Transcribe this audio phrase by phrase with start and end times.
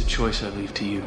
[0.00, 1.02] a choice I leave to you.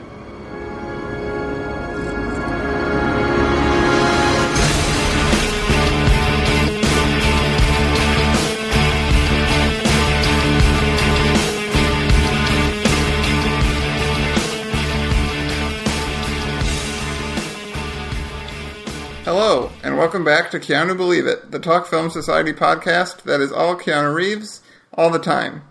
[19.24, 23.52] Hello, and welcome back to Keanu Believe It, the Talk Film Society podcast that is
[23.52, 24.61] all Keanu Reeves,
[24.94, 25.64] all the time.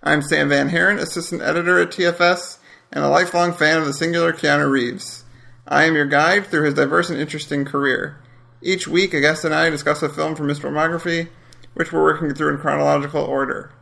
[0.00, 2.58] I'm Sam Van Haren, assistant editor at TFS,
[2.92, 5.24] and a lifelong fan of the singular Keanu Reeves.
[5.66, 8.16] I am your guide through his diverse and interesting career.
[8.62, 11.30] Each week, a guest and I discuss a film from his filmography,
[11.74, 13.72] which we're working through in chronological order.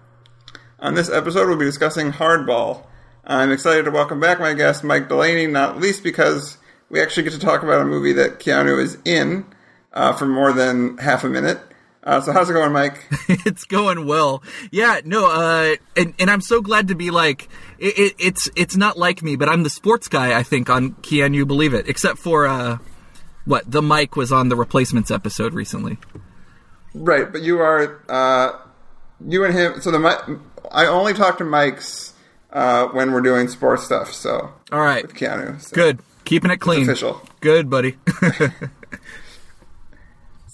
[0.80, 2.86] On this episode, we'll be discussing Hardball.
[3.26, 6.56] I'm excited to welcome back my guest, Mike Delaney, not least because
[6.88, 9.44] we actually get to talk about a movie that Keanu is in
[9.92, 11.60] uh, for more than half a minute.
[12.06, 13.04] Uh, so how's it going, Mike?
[13.28, 14.40] it's going well.
[14.70, 17.48] Yeah, no, uh, and, and I'm so glad to be like,
[17.80, 20.38] it, it, it's it's not like me, but I'm the sports guy.
[20.38, 21.88] I think on Keanu Believe It?
[21.88, 22.78] Except for uh,
[23.44, 25.98] what the Mike was on the replacements episode recently.
[26.94, 28.52] Right, but you are uh,
[29.26, 29.80] you and him.
[29.80, 30.40] So the
[30.70, 32.14] I only talk to Mike's
[32.52, 34.12] uh, when we're doing sports stuff.
[34.12, 35.74] So All right, with Keanu, so.
[35.74, 37.20] good, keeping it clean, official.
[37.40, 37.96] Good, buddy.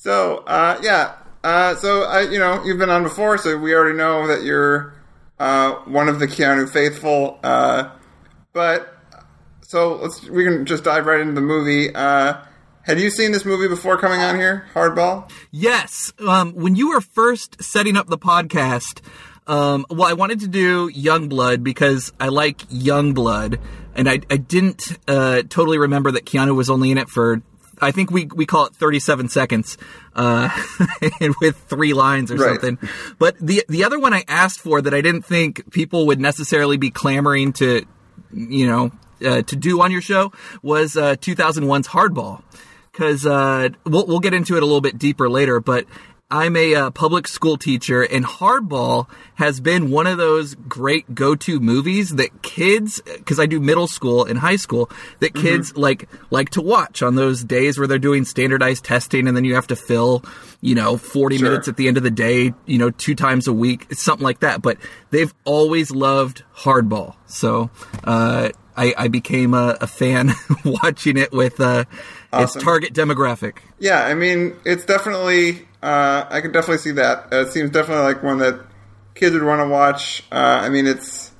[0.02, 1.14] So uh, yeah,
[1.44, 4.94] uh, so I, you know, you've been on before, so we already know that you're
[5.38, 7.38] uh, one of the Keanu faithful.
[7.42, 7.90] Uh,
[8.52, 8.96] but
[9.62, 11.94] so let's we can just dive right into the movie.
[11.94, 12.34] Uh,
[12.82, 15.30] had you seen this movie before coming on here, Hardball?
[15.50, 16.12] Yes.
[16.18, 19.00] Um, when you were first setting up the podcast,
[19.46, 23.60] um, well, I wanted to do Young Blood because I like Young Blood,
[23.94, 27.42] and I, I didn't uh, totally remember that Keanu was only in it for.
[27.82, 29.76] I think we, we call it 37 seconds,
[30.14, 30.48] uh,
[31.40, 32.60] with three lines or Right.
[32.60, 32.78] something.
[33.18, 36.76] But the the other one I asked for that I didn't think people would necessarily
[36.76, 37.84] be clamoring to,
[38.32, 38.90] you know,
[39.24, 40.32] uh, to do on your show
[40.62, 42.42] was uh, 2001's Hardball
[42.92, 45.60] because uh, we'll we'll get into it a little bit deeper later.
[45.60, 45.86] But
[46.32, 51.60] I'm a uh, public school teacher, and Hardball has been one of those great go-to
[51.60, 56.48] movies that kids, because I do middle school and high school, that kids like like
[56.50, 59.76] to watch on those days where they're doing standardized testing, and then you have to
[59.76, 60.24] fill,
[60.62, 61.50] you know, 40 Sure.
[61.50, 64.24] minutes at the end of the day, you know, two times a week, it's something
[64.24, 64.62] like that.
[64.62, 64.78] But
[65.10, 67.70] they've always loved Hardball, so.
[68.02, 70.32] Uh, I, I became a, a fan
[70.64, 71.84] watching it with uh,
[72.32, 73.58] its target demographic.
[73.78, 75.68] Yeah, I mean, it's definitely.
[75.82, 77.32] Uh, I can definitely see that.
[77.32, 78.64] Uh, it seems definitely like one that
[79.14, 80.22] kids would want to watch.
[80.30, 81.30] Uh, I mean, it's.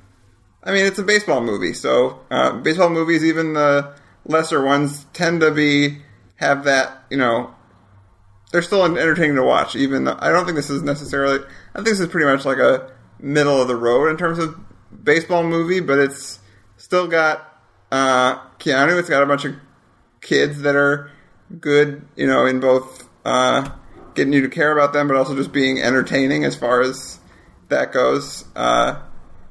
[0.65, 3.93] I mean, it's a baseball movie, so uh, baseball movies, even the
[4.25, 6.01] lesser ones, tend to be
[6.35, 7.03] have that.
[7.09, 7.53] You know,
[8.51, 9.75] they're still entertaining to watch.
[9.75, 11.39] Even though, I don't think this is necessarily.
[11.73, 14.57] I think this is pretty much like a middle of the road in terms of
[15.03, 16.39] baseball movie, but it's
[16.77, 17.61] still got
[17.91, 18.99] uh, Keanu.
[18.99, 19.55] It's got a bunch of
[20.21, 21.11] kids that are
[21.59, 23.69] good, you know, in both uh,
[24.15, 27.19] getting you to care about them, but also just being entertaining as far as
[27.69, 28.45] that goes.
[28.55, 29.01] Uh,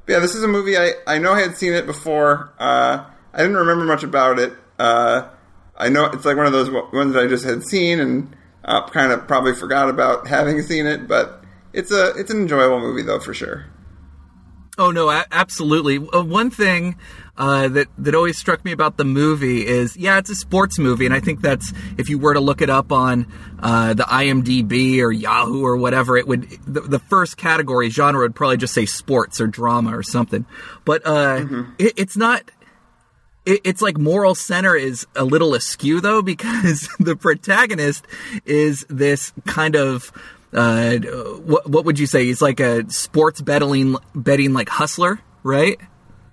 [0.07, 2.53] yeah, this is a movie I, I know I had seen it before.
[2.59, 4.53] Uh, I didn't remember much about it.
[4.77, 5.29] Uh,
[5.77, 8.87] I know it's like one of those ones that I just had seen and uh,
[8.89, 11.43] kind of probably forgot about having seen it, but
[11.73, 13.65] it's a it's an enjoyable movie though for sure.
[14.77, 15.97] Oh no, absolutely.
[15.97, 16.95] Uh, one thing
[17.35, 21.05] uh, that that always struck me about the movie is, yeah, it's a sports movie,
[21.05, 23.25] and I think that's if you were to look it up on
[23.59, 28.35] uh, the IMDb or Yahoo or whatever, it would the, the first category genre would
[28.35, 30.45] probably just say sports or drama or something.
[30.85, 31.45] But uh,
[31.79, 32.43] it, it's not.
[33.45, 38.05] it, it's like moral center is a little askew though because the protagonist
[38.45, 40.11] is this kind of
[40.53, 42.25] uh, what what would you say?
[42.25, 45.79] He's like a sports betting betting like hustler, right?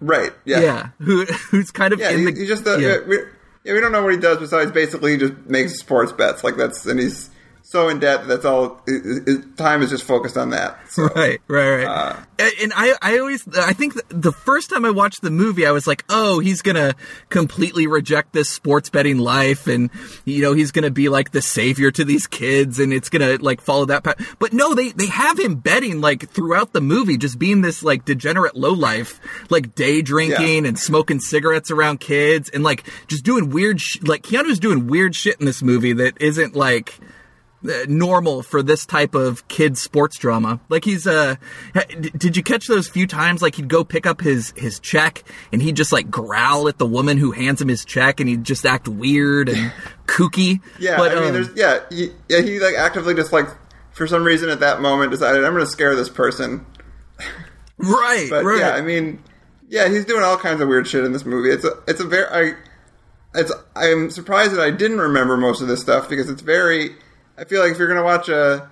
[0.00, 0.32] Right?
[0.44, 0.60] Yeah.
[0.60, 2.98] Yeah, who who's kind of Yeah, in he, the he just uh, yeah.
[3.06, 3.18] we,
[3.64, 6.56] yeah, we don't know what he does besides basically he just makes sports bets like
[6.56, 7.30] that's and he's
[7.70, 10.76] so in debt that's all his, his time is just focused on that.
[10.90, 11.86] So, Right, right, right.
[11.86, 12.16] Uh,
[12.62, 15.86] and I, I always, I think the first time I watched the movie, I was
[15.86, 16.94] like, oh, he's gonna
[17.28, 19.90] completely reject this sports betting life, and
[20.24, 23.60] you know, he's gonna be like the savior to these kids, and it's gonna like
[23.60, 24.36] follow that path.
[24.38, 28.04] But no, they they have him betting like throughout the movie, just being this like
[28.04, 29.20] degenerate low life,
[29.50, 30.68] like day drinking Yeah.
[30.70, 35.14] and smoking cigarettes around kids, and like just doing weird, sh- like Keanu's doing weird
[35.14, 36.98] shit in this movie that isn't like
[37.62, 40.60] normal for this type of kid sports drama.
[40.68, 41.36] Like he's uh
[42.16, 45.22] did you catch those few times like he'd go pick up his his check
[45.52, 48.44] and he'd just like growl at the woman who hands him his check and he'd
[48.44, 49.72] just act weird and
[50.06, 50.60] kooky.
[50.78, 53.46] Yeah, But, I mean, um, there's yeah, he, yeah, he like actively just like
[53.92, 56.64] for some reason at that moment decided I'm going to scare this person.
[57.76, 58.58] right, But right.
[58.58, 59.22] yeah, I mean,
[59.68, 61.50] yeah, he's doing all kinds of weird shit in this movie.
[61.50, 62.56] It's a it's a very I
[63.34, 66.96] it's I'm surprised that I didn't remember most of this stuff because it's very
[67.40, 68.68] I feel like if you're to watch a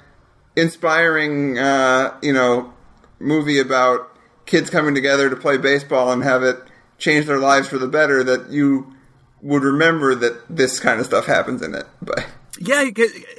[0.55, 2.73] inspiring uh, you know
[3.19, 6.59] movie about kids coming together to play baseball and have it
[6.99, 8.95] change their lives for the better that you
[9.41, 11.87] would remember that this kind of stuff happens in it.
[12.03, 12.27] But
[12.61, 12.91] Yeah,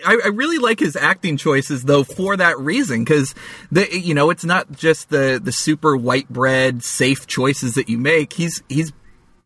[0.06, 3.36] I, I really like his acting choices though for that reason because
[3.72, 8.00] the you know it's not just the the super white bread safe choices that you
[8.00, 8.34] make.
[8.34, 8.94] He's he's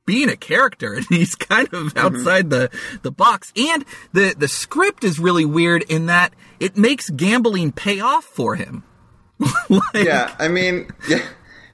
[0.05, 2.69] being a character and he's kind of outside the
[3.01, 3.51] the box.
[3.55, 8.55] And the the script is really weird in that it makes gambling pay off for
[8.55, 8.83] him.
[9.69, 11.25] like, yeah, I mean, yeah,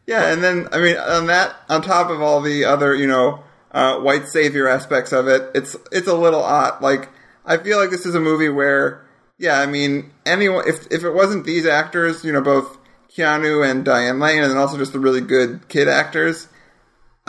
[0.07, 3.43] yeah, and then I mean, on that, on top of all the other, you know,
[3.71, 6.81] uh, white savior aspects of it, it's it's a little odd.
[6.81, 7.09] Like,
[7.45, 9.05] I feel like this is a movie where,
[9.37, 12.77] yeah, I mean, anyone, if if it wasn't these actors, you know, both
[13.15, 16.47] Keanu and Diane Lane, and then also just the really good kid actors,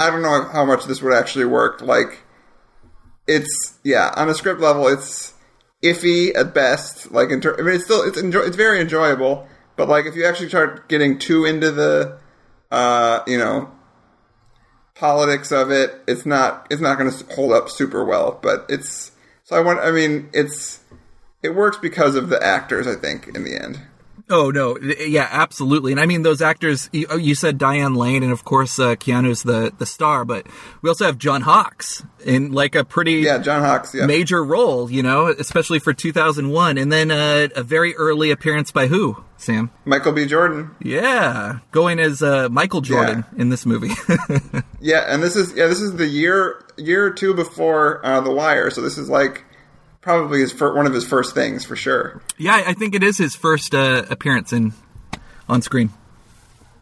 [0.01, 1.83] I don't know how much this would actually work.
[1.83, 2.23] Like,
[3.27, 5.35] it's yeah, on a script level, it's
[5.83, 7.13] iffy at best.
[7.13, 10.17] Like, in ter- I mean, it's still it's enjoy- it's very enjoyable, but like if
[10.17, 12.19] you actually start getting too into the,
[12.71, 13.71] uh, you know,
[14.95, 18.39] politics of it, it's not it's not going to hold up super well.
[18.43, 19.13] But it's
[19.45, 19.81] so I want.
[19.81, 20.81] I mean, it's
[21.43, 22.87] it works because of the actors.
[22.87, 23.81] I think in the end.
[24.31, 25.91] Oh no, yeah, absolutely.
[25.91, 26.89] And I mean those actors.
[26.93, 30.47] You, oh, you said Diane Lane, and of course uh, Keanu's the the star, but
[30.83, 33.93] we also have John Hawkes in like a pretty Yeah, John Hawkes.
[33.95, 38.71] Yeah, major role, you know, especially for 2001, and then uh, a very early appearance
[38.71, 39.23] by who?
[39.37, 39.71] Sam.
[39.85, 40.27] Michael B.
[40.27, 40.71] Jordan.
[40.81, 43.91] Yeah, going as uh, Michael Jordan in this movie.
[44.83, 48.31] Yeah, and this is yeah this is the year year or two before uh, The
[48.31, 49.45] Wire, so this is like
[50.01, 52.23] probably his fir- one of his first things for sure.
[52.39, 54.73] yeah, I think it is his first uh, appearance in
[55.49, 55.91] on screen.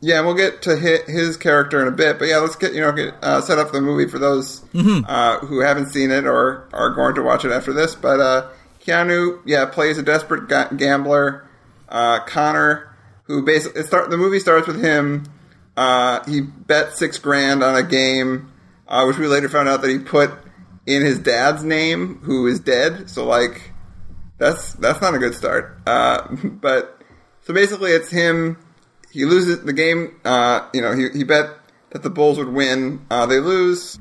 [0.01, 2.73] Yeah, and we'll get to hit his character in a bit, but yeah, let's get
[2.73, 6.25] you know get, uh, set up the movie for those uh, who haven't seen it
[6.25, 7.97] or are going to watch it after this.
[7.97, 8.49] But uh,
[8.81, 11.49] Keanu, yeah, plays a desperate ga- gambler,
[11.89, 12.95] uh, Connor,
[13.25, 15.25] who basically it start the movie starts with him.
[15.77, 18.53] Uh, he bet six grand on a game,
[18.87, 20.31] uh, which we later found out that he put
[20.89, 23.11] in his dad's name, who is dead.
[23.11, 23.73] So like,
[24.39, 25.79] that's that's not a good start.
[25.87, 27.01] Uh, but
[27.43, 28.57] so basically, it's him.
[29.13, 30.19] He loses the game.
[30.25, 31.51] Uh, you know, he he bet
[31.91, 33.05] that the Bulls would win.
[33.11, 33.99] Uh, they lose,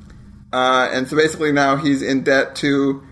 [0.54, 3.04] uh, and so basically now he's in debt to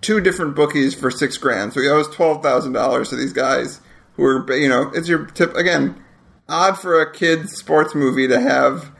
[0.00, 1.72] two different bookies for six grand.
[1.72, 3.80] So he owes twelve thousand dollars to these guys
[4.14, 6.02] who are, you know, it's your tip again.
[6.48, 8.90] Odd for a kids sports movie to have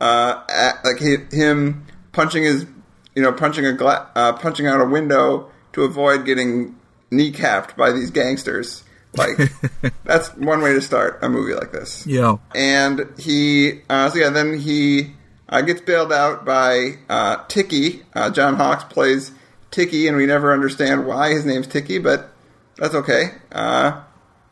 [0.00, 2.66] uh, a- like he, him punching his,
[3.16, 6.76] you know, punching a gla- uh, punching out a window to avoid getting
[7.10, 8.84] kneecapped by these gangsters.
[9.16, 9.38] Like
[10.04, 12.36] that's one way to start a movie like this Yeah.
[12.54, 15.12] and he uh, so yeah then he
[15.48, 18.02] uh, gets bailed out by uh, Tiki.
[18.14, 19.32] Uh, John Hawkes plays
[19.70, 22.30] Tiki, and we never understand why his name's Tiki, but
[22.76, 23.30] that's okay.
[23.52, 24.02] Uh,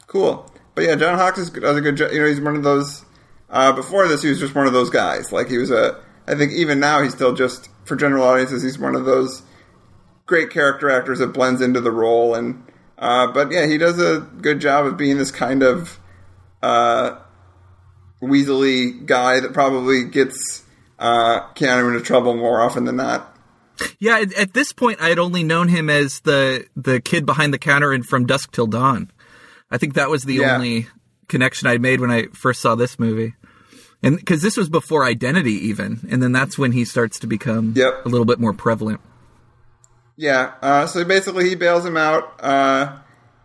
[0.06, 0.50] cool.
[0.75, 2.12] But yeah, John Hawkes is, does a good job.
[2.12, 3.04] You know, he's one of those.
[3.50, 5.33] Uh, before this, he was just one of those guys.
[5.33, 6.00] Like he was a.
[6.26, 8.62] I think even now he's still just for general audiences.
[8.62, 9.43] He's one of those
[10.26, 12.62] great character actors that blends into the role, and
[12.99, 15.99] uh, but yeah, he does a good job of being this kind of
[16.62, 17.16] uh,
[18.23, 20.62] weaselly guy that probably gets
[20.99, 23.31] uh, Keanu into trouble more often than not.
[23.99, 27.52] Yeah, at, at this point, I had only known him as the the kid behind
[27.52, 29.11] the counter in From Dusk Till Dawn.
[29.71, 30.54] I think that was the Yeah.
[30.54, 30.87] only
[31.28, 33.35] connection I made when I first saw this movie,
[34.04, 37.73] and because this was before Identity, even, and then that's when he starts to become
[37.76, 38.06] Yep.
[38.06, 39.00] a little bit more prevalent.
[40.16, 42.99] Yeah, uh, so basically he bails him out, uh,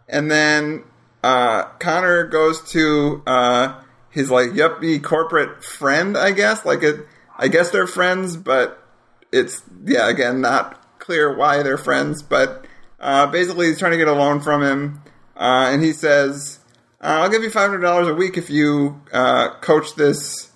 [0.08, 0.84] and then
[1.24, 6.66] uh, Connor goes to uh, his like yuppie corporate friend, I guess.
[6.66, 8.84] Like it, I guess they're friends, but
[9.32, 12.22] it's yeah, again, not clear why they're friends.
[12.22, 12.66] But
[13.00, 15.02] uh, basically, he's trying to get a loan from him
[15.40, 16.60] uh, and he says,
[17.02, 20.49] uh, "I'll give you five hundred dollars a week if you uh, coach this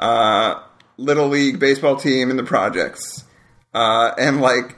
[0.00, 0.60] uh,
[0.96, 3.24] little league baseball team in the projects."
[3.72, 4.76] Uh, and like,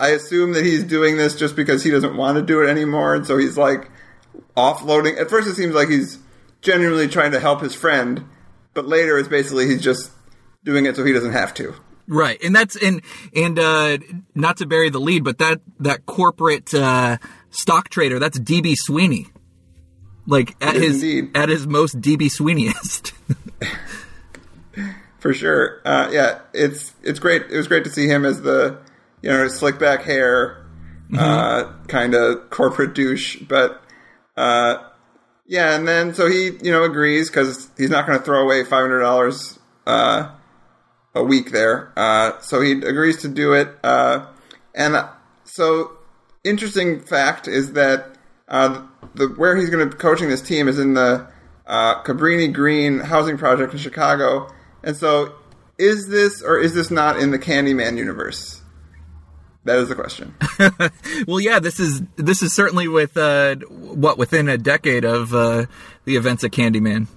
[0.00, 3.14] I assume that he's doing this just because he doesn't want to do it anymore,
[3.14, 3.90] and so he's like
[4.56, 5.20] offloading.
[5.20, 6.18] At first, it seems like he's
[6.62, 8.24] genuinely trying to help his friend,
[8.72, 10.10] but later it's basically he's just
[10.64, 11.74] doing it so he doesn't have to.
[12.06, 13.02] Right, and that's and
[13.34, 13.98] and uh,
[14.34, 17.16] not to bury the lead, but that that corporate uh,
[17.50, 19.28] stock trader, that's DB Sweeney,
[20.26, 21.36] like at his indeed.
[21.36, 23.12] at his most DB Sweeneyest.
[25.24, 25.80] for sure.
[25.86, 27.44] Uh, yeah, it's it's great.
[27.50, 28.76] It was great to see him as the
[29.22, 30.66] you know slick back hair,
[31.16, 33.36] uh, kind of corporate douche.
[33.36, 33.82] But
[34.36, 34.82] uh,
[35.46, 38.64] yeah, and then so he you know agrees because he's not going to throw away
[38.64, 40.30] five hundred dollars uh,
[41.14, 41.94] a week there.
[41.96, 43.68] Uh, so he agrees to do it.
[43.82, 44.26] Uh,
[44.74, 44.94] and
[45.44, 45.92] so
[46.44, 48.82] interesting fact is that uh,
[49.14, 51.26] the where he's going to be coaching this team is in the
[51.66, 54.50] uh, Cabrini Green housing project in Chicago.
[54.84, 55.34] And so,
[55.78, 58.60] is this or is this not in the Candyman universe?
[59.64, 60.34] That is the question.
[61.26, 65.64] well, yeah, this is this is certainly with uh, what within a decade of uh,
[66.04, 67.08] the events of Candyman.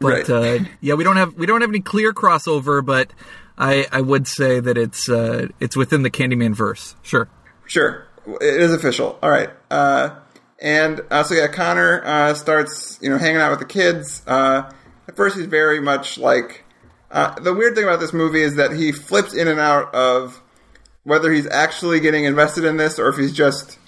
[0.00, 0.30] But Right.
[0.30, 3.10] uh, yeah, we don't have we don't have any clear crossover, but
[3.58, 6.94] I I would say that it's uh, it's within the Candyman verse.
[7.02, 7.28] Sure.
[7.66, 8.06] Sure,
[8.40, 9.18] it is official.
[9.20, 10.10] All right, uh,
[10.60, 14.22] and uh, so yeah, Connor uh, starts you know hanging out with the kids.
[14.24, 14.70] Uh,
[15.08, 16.64] at first, he's very much like
[17.16, 20.42] uh, the weird thing about this movie is that he flips in and out of
[21.04, 23.78] whether he's actually getting invested in this or if he's just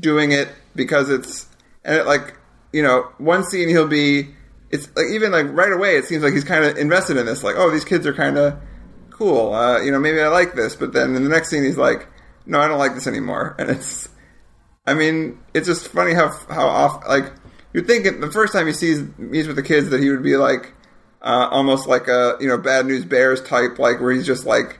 [0.00, 1.46] doing it because it's
[1.84, 2.36] and it like
[2.72, 4.34] you know one scene he'll be
[4.70, 7.44] it's like even like right away it seems like he's kind of invested in this
[7.44, 8.58] like oh these kids are kind of
[9.10, 11.78] cool uh, you know maybe I like this but then in the next scene he's
[11.78, 12.08] like
[12.46, 14.08] no I don't like this anymore and it's
[14.84, 17.32] I mean it's just funny how how off like
[17.72, 20.36] you'd think the first time he sees meets with the kids that he would be
[20.36, 20.72] like
[21.26, 24.78] uh, almost like a you know bad news bears type like where he's just like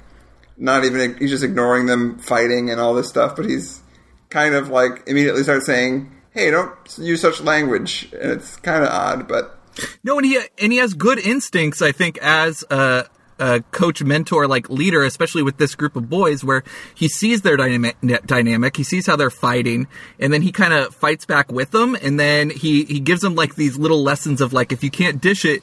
[0.56, 3.82] not even he's just ignoring them fighting and all this stuff but he's
[4.30, 8.90] kind of like immediately starts saying hey don't use such language and it's kind of
[8.90, 9.56] odd but
[10.02, 11.82] No, and he and he has good instincts.
[11.82, 13.06] I think as a,
[13.38, 17.56] a coach, mentor, like leader, especially with this group of boys, where he sees their
[17.56, 19.86] dynamic, dynamic, he sees how they're fighting,
[20.18, 23.34] and then he kind of fights back with them, and then he he gives them
[23.34, 25.62] like these little lessons of like if you can't dish it.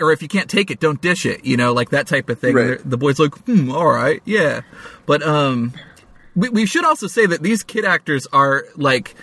[0.00, 1.44] Or if you can't take it, don't dish it.
[1.44, 2.54] You know, like that type of thing.
[2.54, 2.78] Right.
[2.84, 4.62] The boys like, hmm, all right, yeah.
[5.06, 5.72] But um,
[6.34, 9.14] we, we should also say that these kid actors are like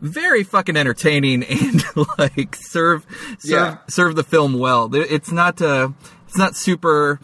[0.00, 1.84] very fucking entertaining and
[2.18, 3.04] like serve
[3.38, 3.76] serve Yeah.
[3.88, 4.88] serve the film well.
[4.94, 5.90] It's not uh
[6.26, 7.20] it's not super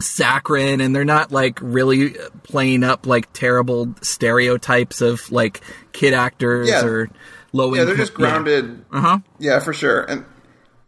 [0.00, 5.60] saccharine and they're not like really playing up like terrible stereotypes of like
[5.92, 6.84] kid actors Yeah.
[6.84, 7.08] or
[7.52, 9.18] low yeah they're just grounded Uh huh.
[9.38, 10.00] Yeah, for sure.
[10.02, 10.24] And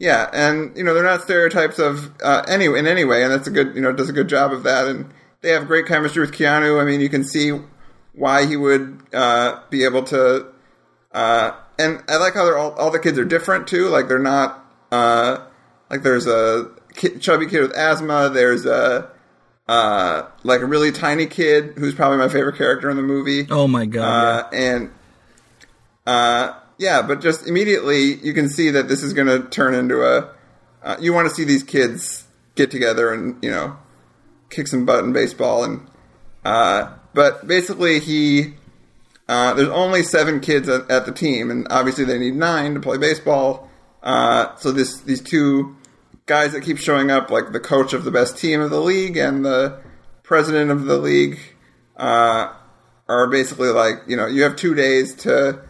[0.04, 3.48] yeah, and you know they're not stereotypes of uh, any in any way, and that's
[3.48, 4.86] a good you know does a good job of that.
[4.86, 6.78] And they have great chemistry with Keanu.
[6.78, 7.58] I mean, you can see
[8.12, 10.46] why he would uh, be able to.
[11.10, 13.88] Uh, and I like how they're all all the kids are different too.
[13.88, 15.38] Like they're not uh,
[15.88, 18.28] like there's a kid, chubby kid with asthma.
[18.28, 19.10] There's a
[19.66, 23.46] uh, like a really tiny kid who's probably my favorite character in the movie.
[23.50, 24.02] Oh my god.
[24.04, 24.90] Uh, and
[26.06, 30.02] uh, yeah, but just immediately you can see that this is going to turn into
[30.02, 30.30] a.
[30.82, 32.26] Uh, you want to see these kids
[32.56, 33.76] get together and you know
[34.50, 35.86] kick some butt in baseball and.
[36.44, 38.54] Uh, but basically, he
[39.28, 42.80] uh, there's only seven kids at, at the team, and obviously they need nine to
[42.80, 43.70] play baseball.
[44.02, 45.76] Uh, so this these two
[46.26, 49.16] guys that keep showing up, like the coach of the best team of the league
[49.16, 49.80] and the
[50.22, 51.38] president of the league,
[51.96, 52.52] uh,
[53.08, 55.62] are basically like, you know, you have two days to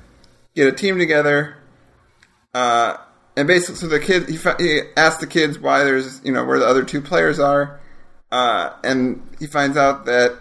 [0.55, 1.57] get a team together.
[2.53, 2.97] Uh,
[3.37, 6.59] and basically, so the kids, he, he asked the kids why there's, you know, where
[6.59, 7.81] the other two players are.
[8.31, 10.39] Uh, and he finds out that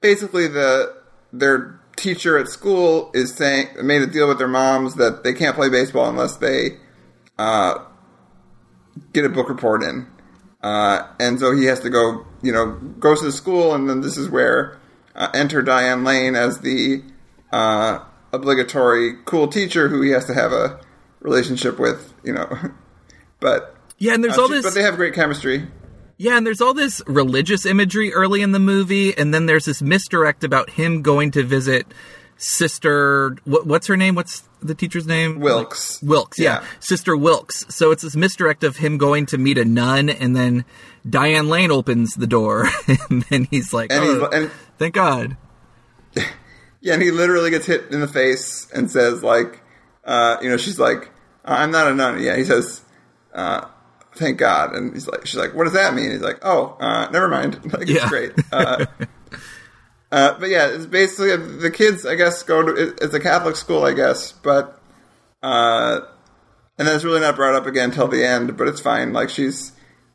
[0.00, 0.94] basically the
[1.32, 5.56] their teacher at school is saying made a deal with their moms that they can't
[5.56, 6.78] play baseball unless they
[7.38, 7.78] uh,
[9.12, 10.06] get a book report in.
[10.62, 14.00] Uh, and so he has to go, you know, goes to the school, and then
[14.00, 14.78] this is where
[15.14, 17.02] uh, enter Diane Lane as the
[17.52, 18.00] uh,
[18.36, 20.78] obligatory cool teacher who he has to have a
[21.20, 22.48] relationship with, you know.
[23.40, 25.66] but yeah, and there's uh, all she- this but they have great chemistry.
[26.18, 29.82] Yeah, and there's all this religious imagery early in the movie, and then there's this
[29.82, 31.86] misdirect about him going to visit
[32.38, 33.36] Sister.
[33.44, 34.14] What, what's her name?
[34.14, 35.40] What's the teacher's name?
[35.40, 36.02] Wilkes.
[36.02, 36.60] Like, Wilkes, yeah.
[36.62, 36.66] Yeah.
[36.80, 37.66] Sister Wilkes.
[37.68, 40.64] So it's this misdirect of him going to meet a nun, and then
[41.08, 42.66] Diane Lane opens the door,
[43.10, 45.36] and then he's like, And oh, he's and thank God.
[46.80, 49.60] yeah, and he literally gets hit in the face and says like,
[50.04, 51.10] uh, you know, she's like,
[51.44, 52.22] I'm not a nun.
[52.22, 52.82] Yeah, he says,
[53.34, 53.66] uh,
[54.14, 54.74] thank God.
[54.74, 56.10] And he's like, she's like, what does that mean?
[56.10, 57.60] He's like, oh, uh, never mind.
[57.72, 57.96] Like, Yeah.
[58.02, 58.32] it's great.
[58.52, 58.86] Uh,
[60.12, 62.06] uh, but yeah, it's basically the kids.
[62.06, 64.80] I guess go to it, it's a Catholic school, I guess, but
[65.42, 66.00] uh,
[66.78, 68.56] and then it's really not brought up again until the end.
[68.56, 69.12] But it's fine.
[69.12, 69.72] Like she's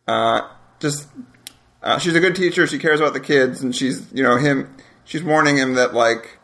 [0.08, 0.41] uh,
[0.80, 1.08] just
[1.84, 2.65] uh, she's a good teacher.
[2.68, 4.74] She cares about the kids, and she's you know him.
[5.03, 6.38] She's warning him that like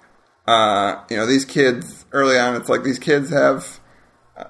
[0.48, 2.56] uh, you know these kids early on.
[2.56, 3.80] It's like these kids have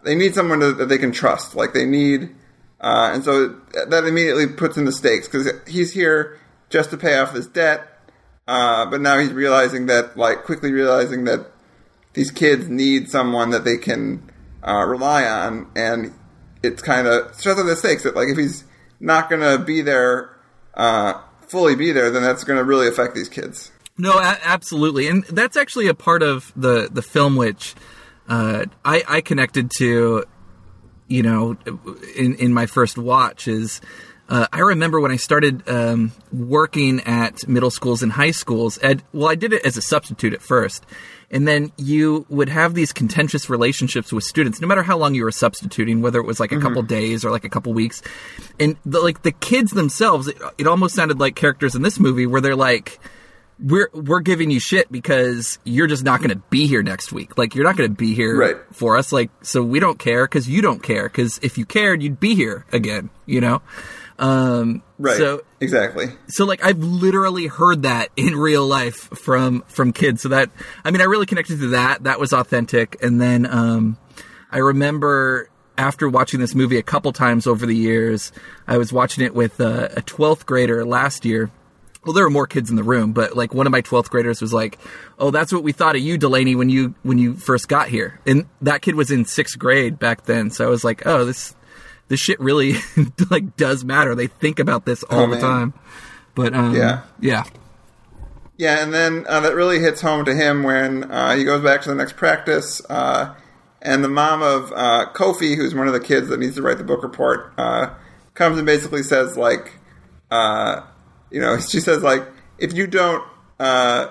[0.04, 1.56] they need someone to, that they can trust.
[1.56, 2.36] Like they need,
[2.80, 6.39] uh, and so that immediately puts in the stakes because he's here
[6.70, 7.88] just to pay off this debt.
[8.48, 11.51] Uh, but now he's realizing that, like, quickly realizing that
[12.13, 14.32] these kids need someone that they can
[14.66, 16.13] uh, rely on, and
[16.63, 18.63] it's kind of stress on the stakes that, like, if he's
[19.01, 20.34] not going to be there,
[20.75, 23.72] uh, fully be there, then that's going to really affect these kids.
[23.98, 27.75] No, a- absolutely, and that's actually a part of the the film which
[28.27, 30.25] uh, I, I connected to.
[31.10, 31.58] You know,
[32.18, 33.82] in in my first watch is.
[34.30, 38.77] Uh, I remember when I started um, working at middle schools and high schools.
[38.80, 40.86] At, well, I did it as a substitute at first,
[41.32, 45.24] and then you would have these contentious relationships with students, no matter how long you
[45.24, 48.01] were substituting, whether it was like a couple days or like a couple weeks.
[48.60, 52.25] And the, like the kids themselves, it, it almost sounded like characters in this movie
[52.25, 53.00] where they're like,
[53.59, 57.37] we're we're giving you shit because you're just not going to be here next week.
[57.37, 58.55] Like you're not going to be here Right.
[58.71, 59.11] for us.
[59.11, 61.03] Like so we don't care because you don't care.
[61.09, 63.09] Because if you cared, you'd be here again.
[63.25, 63.61] You know.
[64.19, 65.17] Um, Right.
[65.17, 66.07] So exactly.
[66.27, 70.21] so like I've literally heard that in real life from from kids.
[70.23, 70.49] So that
[70.83, 72.03] I mean I really connected to that.
[72.03, 72.97] That was authentic.
[73.03, 73.97] And then um,
[74.51, 78.31] I remember after watching this movie a couple times over the years,
[78.67, 81.51] I was watching it with uh, a 12th grader last year.
[82.07, 84.41] Well, there were more kids in the room, but like one of my 12th graders
[84.41, 84.79] was like,
[85.19, 88.19] "Oh, that's what we thought of you, Delaney, when you when you first got here."
[88.25, 91.53] And that kid was in sixth grade back then, so I was like, "Oh, this
[92.07, 92.75] this shit really
[93.29, 94.15] like does matter.
[94.15, 95.41] They think about this all Oh, the man.
[95.41, 95.73] time."
[96.33, 97.01] But um, Yeah.
[97.19, 97.43] yeah,
[98.57, 101.81] Yeah, and then uh, that really hits home to him when uh, he goes back
[101.81, 103.33] to the next practice, uh,
[103.81, 106.77] and the mom of uh, Kofi, who's one of the kids that needs to write
[106.77, 107.89] the book report, uh,
[108.33, 109.73] comes and basically says like,
[110.31, 110.81] uh,
[111.31, 112.24] you know, she says like,
[112.57, 113.24] if you don't,
[113.60, 114.07] uh,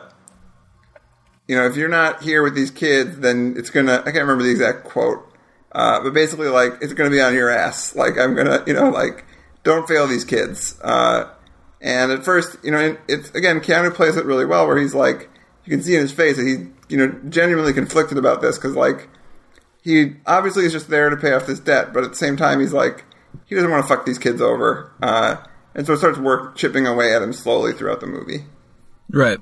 [1.49, 4.01] you know, if you're not here with these kids, then it's gonna.
[4.01, 5.33] I can't remember the exact quote,
[5.73, 7.95] uh, but basically like it's gonna be on your ass.
[7.95, 9.25] Like I'm gonna, you know, like
[9.63, 10.79] don't fail these kids.
[10.83, 11.29] Uh,
[11.81, 15.31] and at first, you know, it's again Keanu plays it really well, where he's like,
[15.65, 18.75] you can see in his face that he, you know, genuinely conflicted about this because
[18.75, 19.09] like
[19.83, 22.59] he obviously is just there to pay off this debt, but at the same time,
[22.59, 23.05] he's like,
[23.45, 25.37] he doesn't want to fuck these kids over, uh,
[25.77, 28.45] and so it starts work chipping away at him slowly throughout the movie.
[29.11, 29.39] right.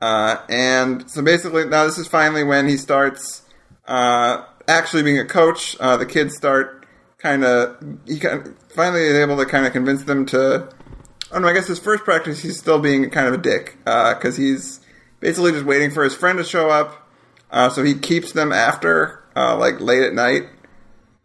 [0.00, 3.42] Uh, and so basically, now this is finally when he starts
[3.86, 5.76] uh, actually being a coach.
[5.78, 6.86] Uh, the kids start
[7.18, 10.68] kind of he kind finally is able to kind of convince them to.
[11.32, 14.36] Oh no, I guess his first practice he's still being kind of a dick because
[14.36, 14.80] he's
[15.20, 17.08] basically just waiting for his friend to show up.
[17.50, 20.44] Uh, so he keeps them after uh, like late at night.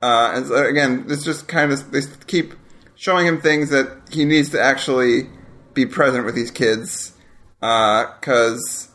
[0.02, 2.54] Uh, and so again, this just kind of they keep
[3.02, 5.28] showing him things that he needs to actually
[5.74, 7.14] be present with these kids.
[7.60, 8.90] Because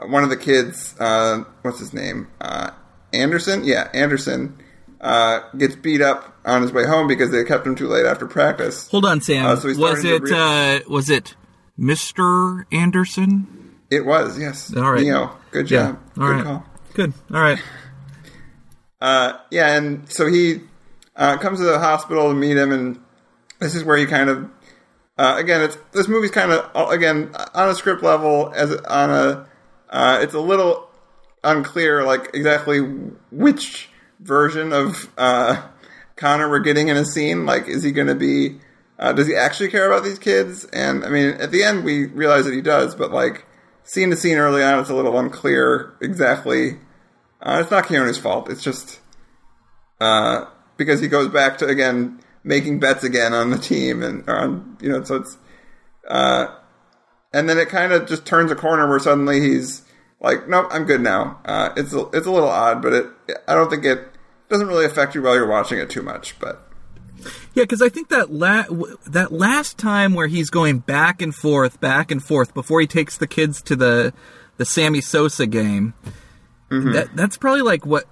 [0.00, 2.72] one of the kids, uh, what's his name, uh,
[3.12, 4.60] Anderson, yeah, Anderson,
[5.00, 8.26] uh, gets beat up on his way home because they kept him too late after
[8.26, 8.88] practice.
[8.88, 9.46] Hold on, Sam.
[9.46, 11.36] Uh, so he's was it uh, was it
[11.78, 12.64] Mr.
[12.72, 13.76] Anderson?
[13.90, 14.76] It was, yes.
[14.76, 15.02] All right.
[15.02, 16.00] Neo, good job.
[16.18, 16.44] All good right.
[16.44, 16.66] call.
[16.94, 17.12] Good.
[17.32, 17.58] All right.
[19.00, 20.62] Uh, yeah, and so he
[21.14, 23.00] uh, comes to the hospital to meet him, and
[23.62, 24.50] this is where he kind of,
[25.18, 29.46] uh, again, it's this movie's kind of again on a script level as on a,
[29.90, 30.88] uh, it's a little
[31.44, 32.80] unclear, like exactly
[33.30, 33.88] which
[34.20, 35.62] version of uh,
[36.16, 37.46] Connor we're getting in a scene.
[37.46, 38.58] Like, is he going to be?
[38.98, 40.64] Uh, does he actually care about these kids?
[40.66, 43.44] And I mean, at the end, we realize that he does, but like
[43.84, 46.78] scene to scene early on, it's a little unclear exactly.
[47.40, 48.48] Uh, it's not Keanu's fault.
[48.48, 49.00] It's just
[50.00, 50.46] uh,
[50.76, 54.76] because he goes back to again making bets again on the team and or on
[54.80, 55.36] you know so it's
[56.08, 56.46] uh,
[57.32, 59.82] and then it kind of just turns a corner where suddenly he's
[60.20, 61.40] like, nope, I'm good now.
[61.44, 63.06] Uh, it's a, it's a little odd, but it
[63.48, 64.06] I don't think it
[64.48, 66.38] doesn't really affect you while you're watching it too much.
[66.38, 66.60] But
[67.54, 68.64] Yeah, because I think that la-
[69.06, 73.16] that last time where he's going back and forth, back and forth before he takes
[73.16, 74.12] the kids to the
[74.58, 75.94] the Sammy Sosa game.
[76.92, 78.04] That that's probably like what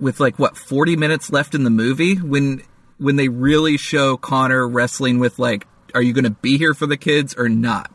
[0.00, 2.62] with like what forty minutes left in the movie when
[2.98, 6.86] when they really show Connor wrestling with like, are you going to be here for
[6.86, 7.90] the kids or not?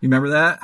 [0.00, 0.60] You remember that?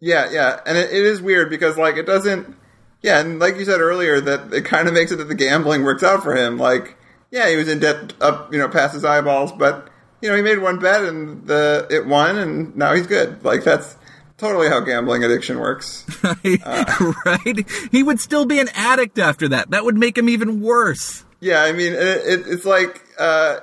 [0.00, 2.56] Yeah, yeah, and it, it is weird because like it doesn't.
[3.02, 5.82] Yeah, and like you said earlier, that it kind of makes it that the gambling
[5.82, 6.58] works out for him.
[6.58, 6.96] Like,
[7.30, 9.88] yeah, he was in debt up, you know, past his eyeballs, but
[10.20, 13.44] you know, he made one bet and the it won, and now he's good.
[13.44, 13.96] Like that's
[14.36, 16.06] totally how gambling addiction works.
[16.64, 17.68] Uh, right?
[17.90, 19.70] He would still be an addict after that.
[19.70, 21.24] That would make him even worse.
[21.40, 23.60] Yeah, I mean, it, it, it's like, uh,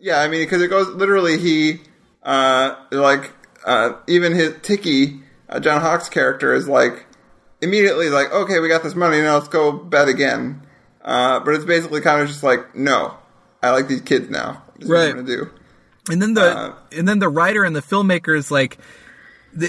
[0.00, 1.38] yeah, I mean, because it goes literally.
[1.38, 1.80] He
[2.22, 3.32] uh, like
[3.66, 7.06] uh, even his Tiki, uh, John Hawkes' character, is like
[7.60, 10.62] immediately like, okay, we got this money, now let's go bet again.
[11.02, 13.16] Uh, but it's basically kind of just like, no,
[13.62, 14.62] I like these kids now.
[14.76, 15.26] This is what Right.
[15.26, 15.50] Do.
[16.10, 18.78] And then the Uh, and then the writer and the filmmaker is like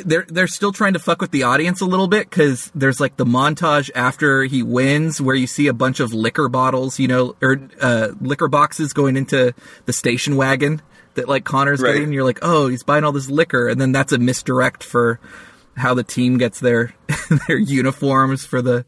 [0.06, 3.17] they're they're still trying to fuck with the audience a little bit because there's like
[3.17, 7.36] the montage after he wins where you see a bunch of liquor bottles, you know,
[7.41, 9.54] or uh, liquor boxes going into
[9.86, 10.82] the station wagon
[11.15, 11.89] that like Connor's Right.
[11.93, 12.04] getting.
[12.06, 15.19] And you're like, oh, he's buying all this liquor, and then that's a misdirect for
[15.75, 16.93] how the team gets their
[17.47, 18.86] their uniforms for the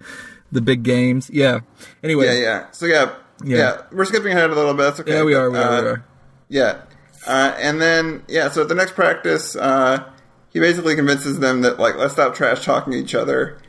[0.52, 1.30] the big games.
[1.34, 1.62] Yeah.
[2.04, 2.26] Anyway.
[2.26, 2.72] Yeah, yeah.
[2.72, 3.58] So yeah, Yeah.
[3.58, 4.84] yeah, We're skipping ahead a little bit.
[4.84, 5.14] That's okay.
[5.14, 5.50] Yeah, we are.
[5.50, 5.62] We are.
[5.64, 6.06] Uh, we are.
[6.50, 6.82] Yeah.
[7.26, 10.04] Uh, and then, yeah, so at the next practice, uh,
[10.52, 13.62] he basically convinces them that, like, let's stop trash talking each other.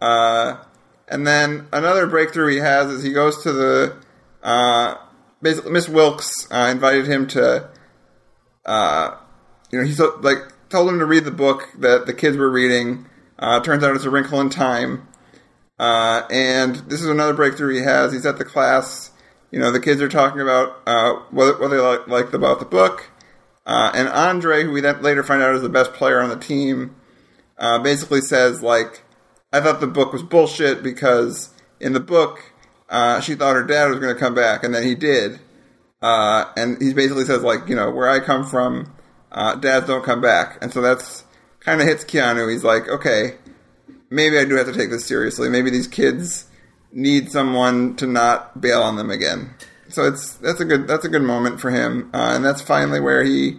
[0.00, 0.56] Uh,
[1.06, 3.96] and then another breakthrough he has is he goes to the,
[4.42, 4.94] uh,
[5.42, 7.68] basically, Miss Wilkes uh, invited him to,
[8.64, 9.16] uh,
[9.70, 10.38] you know, he like
[10.70, 13.06] told him to read the book that the kids were reading.
[13.38, 15.06] Uh, turns out it's A Wrinkle in Time.
[15.78, 18.12] Uh, and this is another breakthrough he has.
[18.12, 19.10] He's at the class.
[19.50, 20.86] You know, the kids are talking about
[21.32, 23.10] what, what they like, liked about the book.
[23.70, 26.36] Uh, and Andre, who we then later find out is the best player on the
[26.36, 26.96] team,
[27.56, 29.04] uh, basically says, like,
[29.52, 32.52] I thought the book was bullshit because in the book,
[32.88, 35.38] uh, she thought her dad was going to come back, and then he did.
[36.02, 38.92] Uh, and he basically says, like, you know, where I come from,
[39.30, 40.58] uh, dads don't come back.
[40.60, 41.22] And so that's
[41.60, 42.50] kind of hits Keanu.
[42.50, 43.36] He's like, okay,
[44.10, 45.48] maybe I do have to take this seriously.
[45.48, 46.46] Maybe these kids
[46.90, 49.54] need someone to not bail on them again.
[49.90, 53.00] So it's that's a good that's a good moment for him, uh, and that's finally
[53.00, 53.58] where he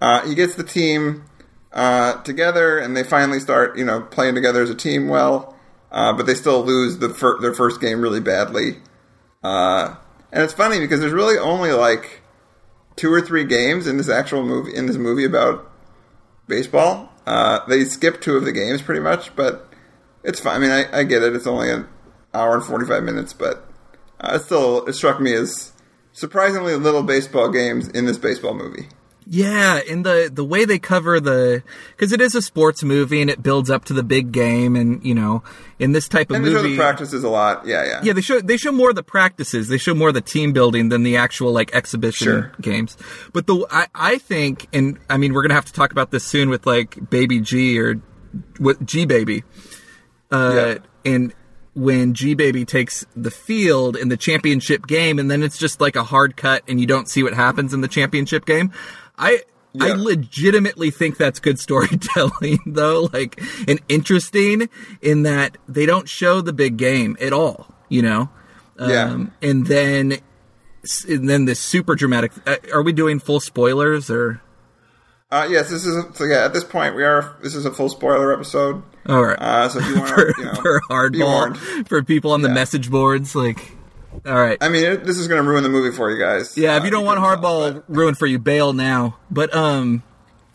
[0.00, 1.24] uh, he gets the team
[1.72, 5.54] uh, together, and they finally start you know playing together as a team well.
[5.92, 8.78] Uh, but they still lose the fir- their first game really badly.
[9.42, 9.94] Uh,
[10.32, 12.22] and it's funny because there's really only like
[12.96, 15.70] two or three games in this actual movie in this movie about
[16.48, 17.10] baseball.
[17.26, 19.72] Uh, they skip two of the games pretty much, but
[20.24, 20.56] it's fine.
[20.56, 21.34] I mean, I, I get it.
[21.34, 21.88] It's only an
[22.34, 23.65] hour and forty five minutes, but
[24.20, 25.72] uh, it still it struck me as
[26.12, 28.88] surprisingly little baseball games in this baseball movie.
[29.28, 33.28] Yeah, in the the way they cover the because it is a sports movie and
[33.28, 35.42] it builds up to the big game, and you know,
[35.80, 37.66] in this type of And they show movie, the practices a lot.
[37.66, 40.14] Yeah, yeah, yeah, they show they show more of the practices, they show more of
[40.14, 42.52] the team building than the actual like exhibition Sure.
[42.60, 42.96] games.
[43.32, 46.22] But the I I think, and I mean, we're gonna have to talk about this
[46.22, 48.00] soon with like Baby G or
[48.60, 49.42] with G Baby,
[50.30, 51.12] uh, Yeah.
[51.12, 51.34] and
[51.76, 55.94] when G Baby takes the field in the championship game, and then it's just like
[55.94, 58.72] a hard cut, and you don't see what happens in the championship game.
[59.18, 59.42] I
[59.78, 64.68] I legitimately think that's good storytelling, though, like and interesting
[65.02, 67.68] in that they don't show the big game at all.
[67.88, 68.30] You know,
[68.80, 69.10] Yeah.
[69.10, 70.18] Um, and then
[71.08, 72.32] and then this super dramatic.
[72.46, 74.40] Uh, are we doing full spoilers or?
[75.30, 76.24] Uh, yes, this is so.
[76.24, 77.36] Yeah, at this point, we are.
[77.42, 78.82] This is a full spoiler episode.
[79.08, 79.38] All right.
[79.38, 82.54] Uh, so if you want for, you know, for hardball for people on the Yeah.
[82.54, 83.72] message boards like
[84.24, 84.56] all right.
[84.62, 86.56] I mean, it, this is going to ruin the movie for you guys.
[86.56, 89.16] yeah if Uh, you don't want hardball but- ruined for you bail now.
[89.30, 90.02] But um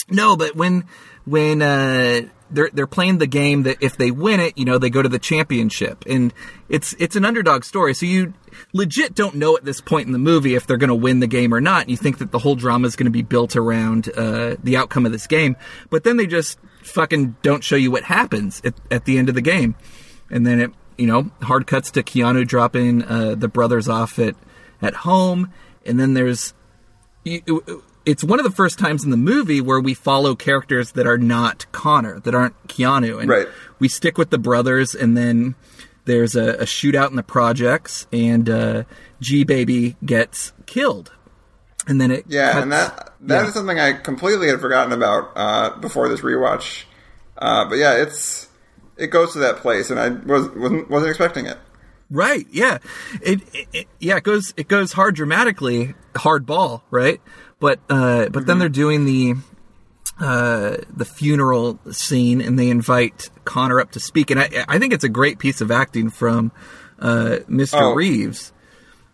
[0.10, 0.86] no but when
[1.26, 2.22] when uh
[2.54, 5.08] they're they're playing the game that if they win it you know they go to
[5.08, 6.04] the championship.
[6.08, 6.34] And
[6.70, 7.94] it's it's an underdog story.
[7.94, 8.34] So you
[8.74, 11.28] legit don't know at this point in the movie if they're going to win the
[11.28, 11.88] game or not.
[11.88, 15.06] You think that the whole drama is going to be built around uh the outcome
[15.06, 15.56] of this game.
[15.90, 19.36] But then they just fucking don't show you what happens at, at the end of
[19.36, 19.76] the game.
[20.30, 24.36] And then it you know hard cuts to Keanu dropping uh, the brothers off at
[24.82, 25.52] at home.
[25.86, 26.54] And then there's
[28.06, 31.18] it's one of the first times in the movie where we follow characters that are
[31.18, 33.20] not Connor that aren't Keanu.
[33.22, 33.48] And Right.
[33.80, 35.56] we stick with the brothers and then
[36.06, 38.84] there's a, a shootout in the projects and uh,
[39.20, 41.12] G baby gets killed.
[41.88, 43.52] And then it Yeah, cuts- and that that is yeah.
[43.54, 46.84] something I completely had forgotten about uh, before this rewatch.
[47.38, 48.48] Uh, but yeah, it's
[48.98, 51.58] it goes to that place, and I was wasn't, wasn't expecting it.
[52.10, 52.46] Right.
[52.52, 52.80] Yeah.
[53.22, 57.22] It, it, it- yeah it goes it goes hard dramatically hard ball right
[57.60, 59.36] but uh but then they're doing the
[60.20, 64.92] uh the funeral scene and they invite Connor up to speak and I I think
[64.92, 66.52] it's a great piece of acting from
[67.00, 67.80] uh Mr.
[67.80, 67.94] Oh.
[67.94, 68.52] Reeves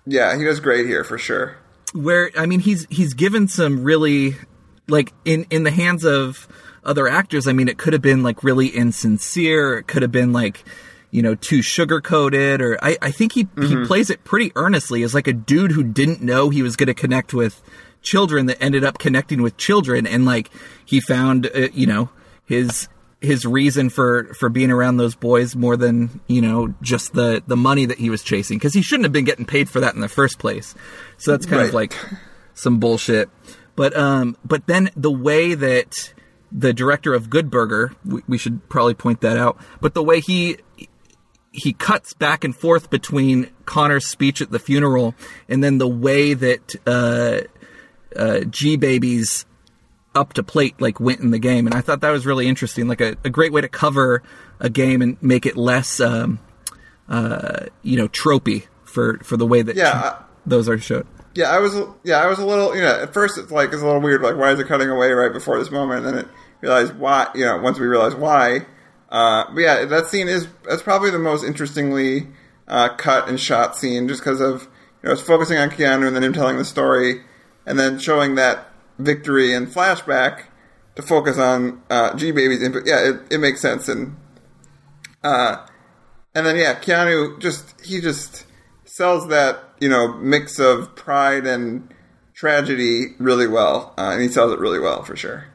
[0.08, 1.58] Yeah, he does great here for sure.
[1.94, 4.36] Where I mean he's he's given some really
[4.88, 6.48] like in in the hands of
[6.88, 9.78] other actors, I mean, it could have been like really insincere.
[9.80, 10.64] It could have been like
[11.12, 15.04] you know too sugar coated, or I I think he he plays it pretty earnestly
[15.04, 17.62] as like a dude who didn't know he was going to connect with
[18.02, 20.50] children that ended up connecting with children, and like
[20.86, 22.10] he found uh, you know
[22.46, 22.88] his
[23.22, 27.58] his reason for for being around those boys more than you know just the the
[27.58, 30.02] money that he was chasing because he shouldn't have been getting paid for that in
[30.02, 30.76] the first place.
[31.18, 31.96] So that's kind of like
[32.54, 33.30] some bullshit.
[33.76, 36.14] But um but then the way that
[36.52, 40.22] the director of good burger we, we should probably point that out but the way
[40.22, 40.58] he
[41.52, 45.16] he cuts back and forth between Connor's speech at the funeral
[45.50, 47.42] and then the way that uh,
[48.16, 49.46] uh, G Baby's
[50.18, 52.88] up to plate like went in the game, and I thought that was really interesting,
[52.88, 54.22] like a, a great way to cover
[54.60, 56.40] a game and make it less, um,
[57.08, 61.08] uh, you know, tropey for for the way that Yeah, I- those are showed.
[61.36, 61.76] Yeah, I was.
[62.04, 62.76] Yeah, I was a little.
[62.76, 64.22] You know, at first it's like it's a little weird.
[64.24, 66.04] Like, why is it cutting away right before this moment?
[66.06, 66.28] And then it
[66.62, 67.28] realized why.
[67.36, 68.66] You know, once we realized why.
[69.10, 72.28] Uh, but yeah, that scene is that's probably the most interestingly
[72.68, 76.16] uh, cut and shot scene, just because of you know it's focusing on Keanu and
[76.16, 77.22] then him telling the story,
[77.68, 78.67] and then showing that
[78.98, 80.44] victory and flashback
[80.96, 82.84] to focus on uh, G Baby's input.
[82.86, 84.16] Yeah, it, it makes sense and.
[85.24, 85.66] Uh,
[86.36, 88.46] and then yeah, Keanu just he just
[88.86, 91.92] sells that you know mix of pride and
[92.36, 95.46] tragedy really well, uh, and he sells it really well for sure.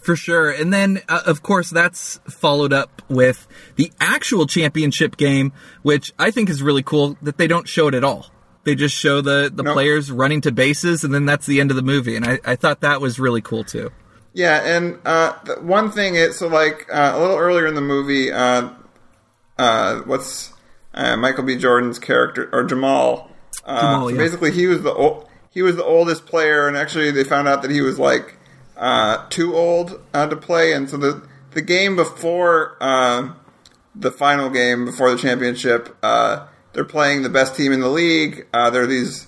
[0.00, 0.50] For sure.
[0.50, 5.52] And then, uh, of course, that's followed up with the actual championship game,
[5.82, 8.26] which I think is really cool that they don't show it at all.
[8.64, 9.74] They just show the, the Nope.
[9.74, 12.16] players running to bases, and then that's the end of the movie.
[12.16, 13.90] And I, I thought that was really cool, too.
[14.32, 17.80] Yeah, and uh, the one thing is so like uh, a little earlier in the
[17.80, 18.70] movie, uh,
[19.58, 20.52] uh, what's
[20.92, 21.56] uh, Michael B.
[21.56, 23.30] Jordan's character or Jamal?
[23.64, 24.18] Uh, Jamal, so yeah.
[24.18, 27.70] basically, he was the he was the oldest player, and actually they found out that
[27.70, 28.36] he was like
[28.76, 31.22] uh, too old uh, to play, and so the
[31.52, 33.32] the game before uh,
[33.94, 38.46] the final game before the championship, uh, they're playing the best team in the league.
[38.52, 39.26] Uh, there are these.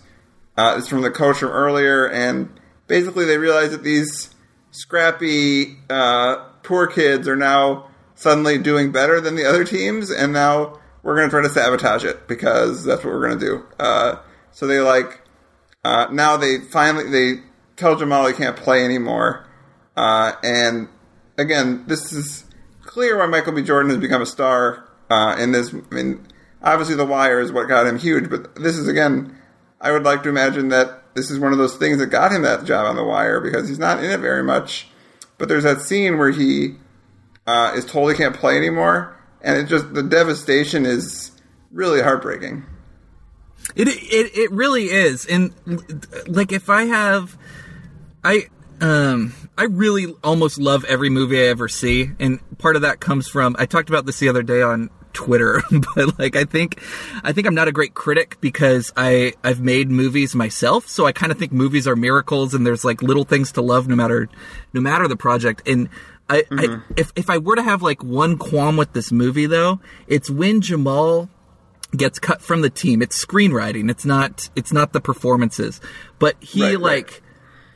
[0.56, 2.48] Uh, it's from the coach from earlier, and
[2.86, 4.34] basically they realize that these
[4.70, 10.78] scrappy, uh, poor kids are now suddenly doing better than the other teams, and now
[11.02, 13.64] we're going to try to sabotage it because that's what we're going to do.
[13.78, 14.16] Uh,
[14.50, 15.20] so they like
[15.84, 17.42] uh, now they finally they
[17.76, 19.46] tell Jamal he can't play anymore,
[19.96, 20.88] uh, and
[21.38, 22.44] again this is
[22.82, 23.62] clear why Michael B.
[23.62, 25.72] Jordan has become a star uh, in this.
[25.74, 26.26] I mean,
[26.62, 29.36] obviously The Wire is what got him huge, but this is again.
[29.80, 32.42] I would like to imagine that this is one of those things that got him
[32.42, 34.88] that job on The Wire because he's not in it very much.
[35.38, 36.76] But there's that scene where he
[37.46, 41.32] uh, is told he can't play anymore, and it just the devastation is
[41.70, 42.64] really heartbreaking.
[43.74, 45.52] It it it really is, and
[46.26, 47.36] like if I have,
[48.24, 48.46] I
[48.80, 53.28] um I really almost love every movie I ever see, and part of that comes
[53.28, 55.62] from I talked about this the other day on Twitter,
[55.94, 56.78] but like I think
[57.24, 61.12] I think I'm not a great critic because I I've made movies myself, so I
[61.12, 64.28] kind of think movies are miracles, and there's like little things to love no matter
[64.72, 65.88] no matter the project, and.
[66.28, 69.78] I, I if if I were to have like one qualm with this movie though,
[70.08, 71.28] it's when Jamal
[71.96, 73.00] gets cut from the team.
[73.00, 73.88] It's screenwriting.
[73.88, 75.80] It's not it's not the performances.
[76.18, 76.80] But he Right, right.
[76.82, 77.22] like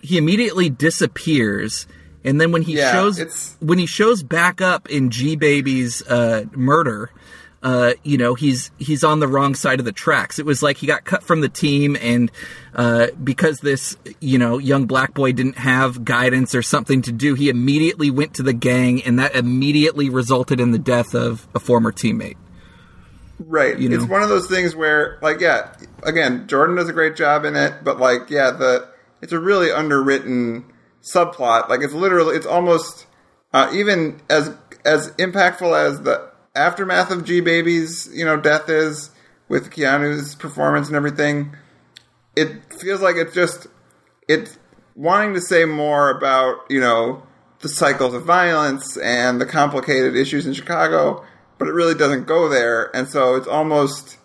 [0.02, 1.86] he immediately disappears
[2.24, 6.02] and then when he Yeah, shows it's- when he shows back up in G Baby's
[6.08, 7.10] uh, murder,
[7.62, 10.38] uh, you know, he's he's on the wrong side of the tracks.
[10.38, 12.30] It was like he got cut from the team and
[12.74, 17.34] uh, because this, you know, young black boy didn't have guidance or something to do,
[17.34, 21.60] he immediately went to the gang and that immediately resulted in the death of a
[21.60, 22.36] former teammate.
[23.38, 23.78] Right.
[23.78, 23.96] You know?
[23.96, 27.56] It's one of those things where, like, yeah, again, Jordan does a great job in
[27.56, 28.88] it, but like, yeah, the
[29.20, 30.64] it's a really underwritten
[31.02, 31.68] subplot.
[31.68, 33.06] Like, it's literally, it's almost
[33.52, 39.10] uh, even as as impactful as the aftermath of G Baby's, you know, death is
[39.48, 41.56] with Keanu's performance and everything.
[42.36, 43.66] It feels like it's just
[44.28, 44.58] it's
[44.94, 47.26] wanting to say more about you know
[47.60, 51.24] the cycles of violence and the complicated issues in Chicago,
[51.58, 54.16] but it really doesn't go there, and so it's almost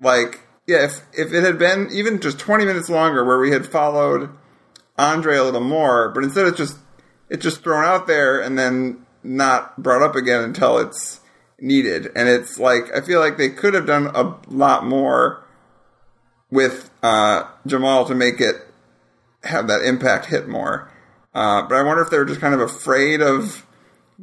[0.00, 3.66] like yeah, if if it had been even just twenty minutes longer, where we had
[3.66, 4.30] followed
[4.98, 6.78] Andre a little more, but instead it's just
[7.30, 11.20] it's just thrown out there and then not brought up again until it's
[11.60, 15.44] needed, and it's like I feel like they could have done a lot more
[16.50, 18.56] with uh, Jamal to make it
[19.44, 20.90] have that impact hit more.
[21.34, 23.66] Uh, but I wonder if they were just kind of afraid of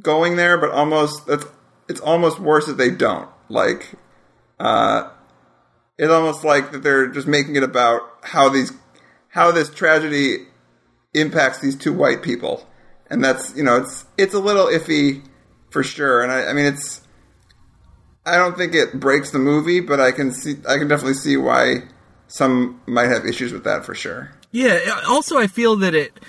[0.01, 1.45] going there, but almost that's
[1.87, 3.29] it's almost worse that they don't.
[3.49, 3.91] Like,
[4.59, 5.09] uh,
[5.97, 8.71] it's almost like that they're just making it about how these
[9.29, 10.47] how this tragedy
[11.13, 12.67] impacts these two white people,
[13.09, 15.23] and that's you know it's it's a little iffy
[15.69, 16.23] for sure.
[16.23, 17.01] And I, I mean it's
[18.25, 21.37] I don't think it breaks the movie, but I can see I can definitely see
[21.37, 21.83] why
[22.27, 24.31] some might have issues with that for sure.
[24.51, 25.01] Yeah.
[25.07, 26.19] Also, I feel that it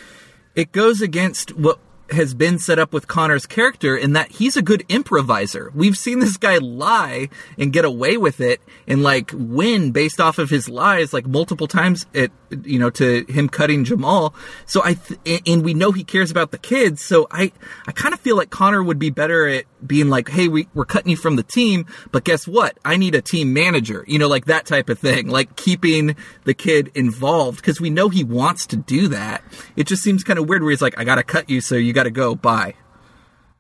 [0.55, 1.79] it goes against what
[2.11, 5.71] has been set up with Connor's character in that he's a good improviser.
[5.75, 10.39] We've seen this guy lie and get away with it and like win based off
[10.39, 12.31] of his lies like multiple times at
[12.63, 14.35] you know to him cutting Jamal.
[14.67, 17.03] So I th- and we know he cares about the kids.
[17.03, 17.53] So I
[17.87, 20.85] I kind of feel like Connor would be better at being like, "Hey, we we're
[20.85, 22.79] cutting you from the team, but guess what?
[22.85, 25.29] I need a team manager." You know, like that type of thing.
[25.29, 29.43] Like keeping the kid involved because we know he wants to do that.
[29.77, 31.75] It just seems kind of weird where he's like, "I got to cut you so
[31.77, 32.35] you got to go.
[32.35, 32.75] Bye."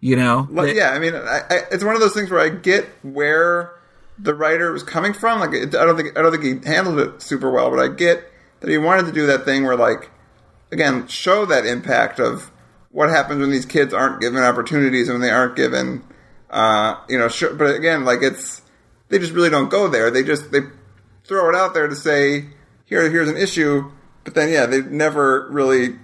[0.00, 0.46] You know?
[0.50, 3.74] Well, yeah, I mean, I, I, it's one of those things where I get where
[4.18, 5.40] the writer was coming from.
[5.40, 8.30] Like, I don't think I don't think he handled it super well, but I get
[8.60, 10.10] that he wanted to do that thing where, like,
[10.70, 12.50] again, show that impact of
[12.90, 16.04] what happens when these kids aren't given opportunities and when they aren't given,
[16.55, 17.29] uh, you know.
[17.29, 18.62] Sh- but again, like, it's
[19.09, 20.11] they just really don't go there.
[20.11, 20.61] They just they
[21.25, 22.47] throw it out there to say,
[22.87, 23.90] here, here's an issue,
[24.25, 25.97] but then yeah, they never really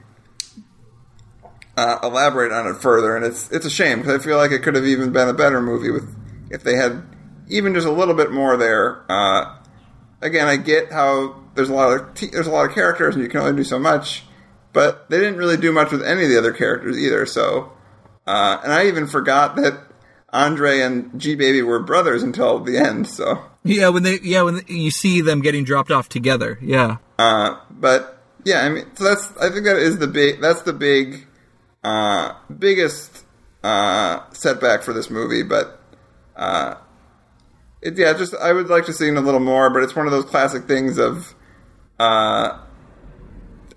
[1.77, 4.63] uh, elaborate on it further, and it's it's a shame because I feel like it
[4.63, 6.15] could have even been a better movie with
[6.51, 7.03] if they had
[7.49, 9.05] even just a little bit more there.
[9.09, 9.57] Uh,
[10.21, 13.25] again, I get how there's a lot of t- there's a lot of characters and
[13.25, 14.25] you can only do so much,
[14.73, 17.25] but they didn't really do much with any of the other characters either.
[17.27, 17.73] So,
[18.27, 19.90] uh, and I even forgot that
[20.33, 23.09] Andre and G Baby were brothers until the end.
[23.09, 26.99] So yeah, when they yeah when you see them getting dropped off together, yeah.
[27.19, 30.73] Uh, but yeah, I mean, so that's I think that is the big that's the
[30.73, 31.27] big
[31.83, 33.25] uh, biggest
[33.63, 35.81] uh, setback for this movie, but
[36.37, 36.77] uh,
[37.83, 39.71] it, yeah, just I would like to see a little more.
[39.71, 41.35] But it's one of those classic things of,
[41.99, 42.59] uh,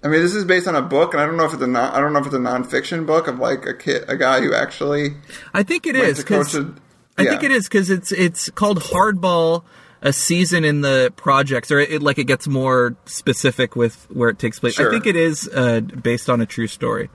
[0.04, 1.68] I mean, this is based on a book, and I don't know if it's a
[1.68, 4.42] non, I don't know if it's a nonfiction book of like a kid, a guy
[4.42, 5.16] who actually.
[5.54, 6.74] I think it is because a-
[7.18, 7.30] I yeah.
[7.32, 9.64] think it is because it's it's called Hardball.
[10.06, 14.38] A season in the projects, or it, like it gets more specific with where it
[14.38, 14.78] takes place.
[14.78, 17.10] I think it is uh, based on a true story.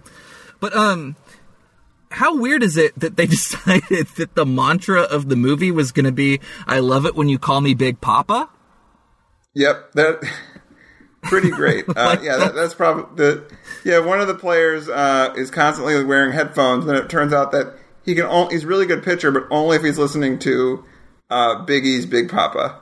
[0.58, 1.14] But um,
[2.10, 6.06] how weird is it that they decided that the mantra of the movie was going
[6.06, 8.48] to be "I love it when you call me Big Poppa"?
[9.54, 10.22] Yep, that
[11.22, 11.84] pretty great.
[11.96, 13.98] Uh, yeah, that, that's probably the yeah.
[13.98, 18.14] One of the players uh, is constantly wearing headphones, and it turns out that he
[18.14, 18.24] can.
[18.24, 20.84] Only, he's a really good pitcher, but only if he's listening to
[21.30, 22.80] uh, Biggie's Big Poppa.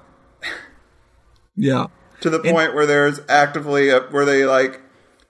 [1.56, 1.86] Yeah.
[2.20, 4.80] To the point where there's actively a, where they like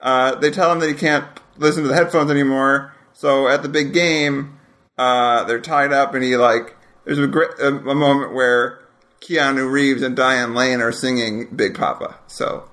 [0.00, 2.92] uh, they tell him that he can't listen to the headphones anymore.
[3.12, 4.58] So at the big game,
[4.98, 8.80] uh, they're tied up, and he like there's a, great, a, a moment where
[9.20, 12.16] Keanu Reeves and Diane Lane are singing Big Poppa.
[12.26, 12.68] So.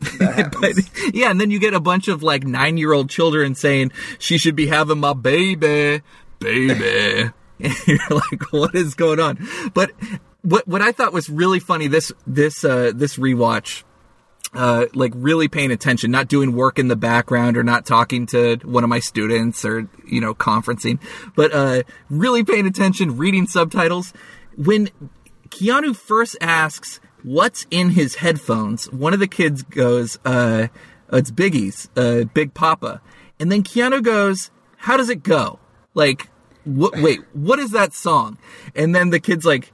[0.60, 0.74] But
[1.14, 4.38] yeah, and then you get a bunch of like nine year old children saying she
[4.38, 6.02] should be having my baby,
[6.38, 7.30] baby.
[7.60, 9.38] and you're like, what is going on?
[9.74, 9.90] But
[10.42, 13.84] what what I thought was really funny this this uh, this rewatch.
[14.54, 18.56] Uh, like really paying attention, not doing work in the background or not talking to
[18.64, 20.98] one of my students or, you know, conferencing,
[21.36, 24.14] but, uh, really paying attention, reading subtitles.
[24.56, 24.88] When
[25.50, 30.68] Keanu first asks what's in his headphones, one of the kids goes, uh,
[31.12, 33.00] it's Biggie's, uh, Big Poppa.
[33.40, 35.58] And then Keanu goes, how does it go?
[35.94, 36.28] Like,
[36.64, 38.38] what, wait, what is that song?
[38.74, 39.72] And then the kid's like,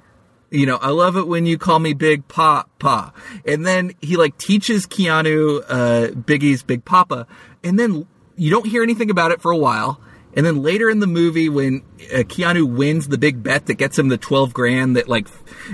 [0.50, 3.12] you know, I love it when you call me Big Poppa.
[3.44, 7.26] And then he like teaches Keanu, uh, Biggie's Big Poppa.
[7.64, 10.00] And then you don't hear anything about it for a while.
[10.36, 13.98] And then later in the movie, when uh, Keanu wins the big bet that gets
[13.98, 15.28] him the 12 grand that like,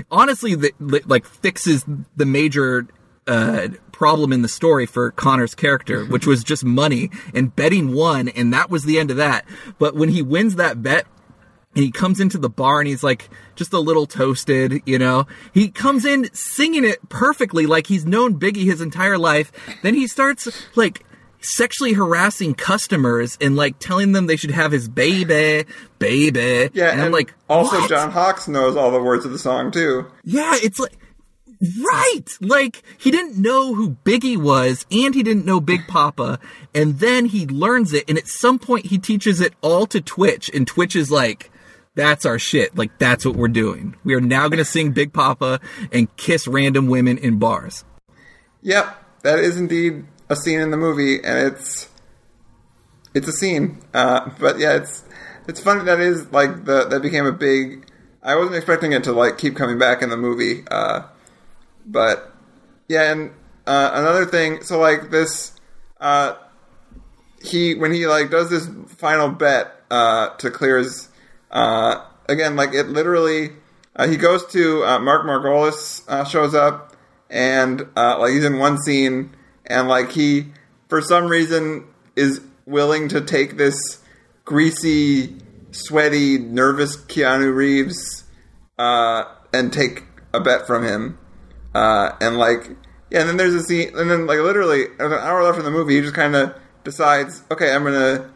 [0.09, 2.87] honestly, that like fixes the major,
[3.27, 8.29] uh, problem in the story for Connor's character, which was just money and betting won.
[8.29, 9.45] And that was the end of that.
[9.77, 11.05] But when he wins that bet,
[11.75, 15.27] and he comes into the bar and he's like just a little toasted, you know.
[15.53, 19.51] He comes in singing it perfectly like he's known Biggie his entire life.
[19.81, 21.05] Then he starts like
[21.41, 25.65] sexually harassing customers and like telling them they should have his baby,
[25.99, 26.69] baby.
[26.73, 27.89] Yeah, and, I'm like, also what?
[27.89, 30.07] John Hawkes knows all the words of the song too.
[30.23, 30.97] Yeah, it's like
[31.79, 32.25] right.
[32.39, 36.39] Like he didn't know who Biggie was and he didn't know Big Poppa
[36.73, 40.49] and then he learns it and at some point he teaches it all to Twitch
[40.53, 41.51] and Twitch is like
[41.95, 42.75] that's our shit.
[42.75, 43.95] Like that's what we're doing.
[44.03, 45.59] We are now going to sing Big Poppa
[45.91, 47.83] and kiss random women in bars.
[48.61, 51.89] Yep, that is indeed a scene in the movie, and it's
[53.13, 53.81] it's a scene.
[53.93, 55.03] Uh, but yeah, it's
[55.47, 57.85] it's funny that is like the that became a big.
[58.23, 61.01] I wasn't expecting it to like keep coming back in the movie, uh,
[61.85, 62.33] but
[62.87, 63.31] yeah, and
[63.67, 64.63] uh, another thing.
[64.63, 65.59] So like this,
[65.99, 66.35] uh,
[67.43, 71.09] he when he like does this final bet uh, to clear his
[71.51, 73.49] uh, again like it literally
[73.97, 76.95] uh, he goes to uh, Mark Margolis uh, shows up
[77.29, 79.35] and uh, like he's in one scene
[79.65, 80.47] and like he
[80.87, 81.85] for some reason
[82.15, 83.99] is willing to take this
[84.45, 85.37] greasy
[85.71, 88.25] sweaty nervous Keanu Reeves
[88.77, 90.03] uh, and take
[90.33, 91.17] a bet from him
[91.73, 92.69] uh, and like
[93.09, 95.71] yeah and then there's a scene and then like literally an hour left in the
[95.71, 98.31] movie he just kind of decides okay I'm gonna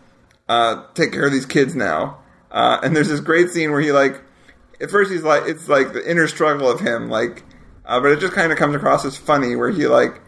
[0.47, 2.19] uh, take care of these kids now.
[2.51, 4.21] Uh, and there's this great scene where he like,
[4.79, 7.43] at first he's like, it's like the inner struggle of him, like,
[7.85, 10.21] uh, but it just kind of comes across as funny where he like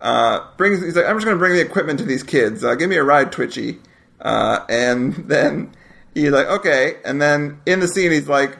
[0.00, 2.64] uh, brings, he's like, I'm just gonna bring the equipment to these kids.
[2.64, 3.78] Uh, give me a ride, Twitchy.
[4.20, 5.72] Uh, and then
[6.14, 6.96] he's like, okay.
[7.04, 8.58] And then in the scene, he's like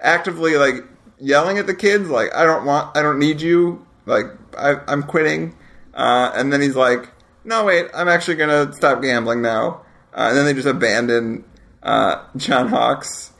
[0.00, 0.84] actively like
[1.18, 3.86] yelling at the kids, like, I don't want, I don't need you.
[4.06, 4.26] Like,
[4.56, 5.56] I, I'm quitting.
[5.94, 7.10] Uh, and then he's like,
[7.44, 9.82] no, wait, I'm actually gonna stop gambling now.
[10.12, 11.44] Uh, and then they just abandon
[11.84, 13.32] John Hawkes.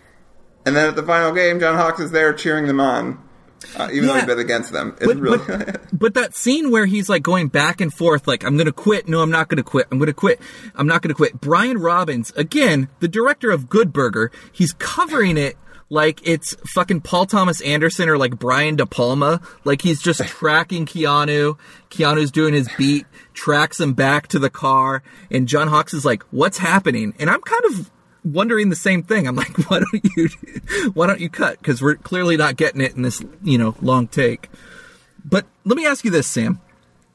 [0.65, 3.23] And then at the final game, John Hawkes is there cheering them on,
[3.77, 4.21] uh, even though Yeah.
[4.23, 4.97] he bet against them.
[5.01, 8.45] It's But, really but, but that scene where he's like going back and forth, like,
[8.45, 10.41] I'm gonna quit, no, I'm not gonna quit, I'm gonna quit,
[10.75, 11.41] I'm not gonna quit.
[11.41, 15.57] Brian Robbins, again, the director of Good Burger, he's covering it
[15.93, 19.41] like it's fucking Paul Thomas Anderson or like Brian De Palma.
[19.65, 21.59] Like he's just tracking Keanu.
[21.91, 25.03] Keanu's doing his beat, tracks him back to the car,
[25.33, 27.15] and John Hawkes is like, what's happening?
[27.19, 27.91] And I'm kind of
[28.25, 29.27] wondering the same thing.
[29.27, 30.29] I'm like, why don't you,
[30.95, 31.59] why don't you cut?
[31.59, 34.49] Because we're clearly not getting it in this, you know, long take.
[35.25, 36.61] But let me ask you this, Sam.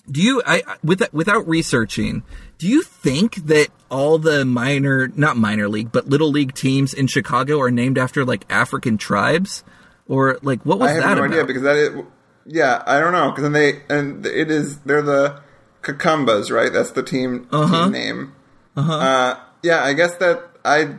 [0.09, 2.23] Do you, I, I- with, without researching,
[2.57, 7.07] do you think that all the minor, not minor league, but little league teams in
[7.07, 9.63] Chicago are named after like African tribes?
[10.07, 11.03] Or like, what was that?
[11.03, 11.33] I have that no about?
[11.33, 12.03] idea because that is,
[12.45, 15.41] yeah, I don't know because then they and it is they're the
[15.81, 16.71] Kekambas, right?
[16.71, 17.83] That's the team Uh-huh.
[17.85, 18.35] team name.
[18.77, 19.35] Uh-huh.
[19.63, 20.95] Yeah, I guess that I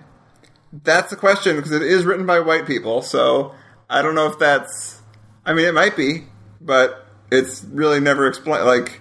[0.73, 3.55] that's the question because it is written by white people, so
[3.89, 5.01] I don't know if that's.
[5.45, 6.25] I mean, it might be,
[6.61, 8.65] but it's really never explained.
[8.65, 9.01] Like,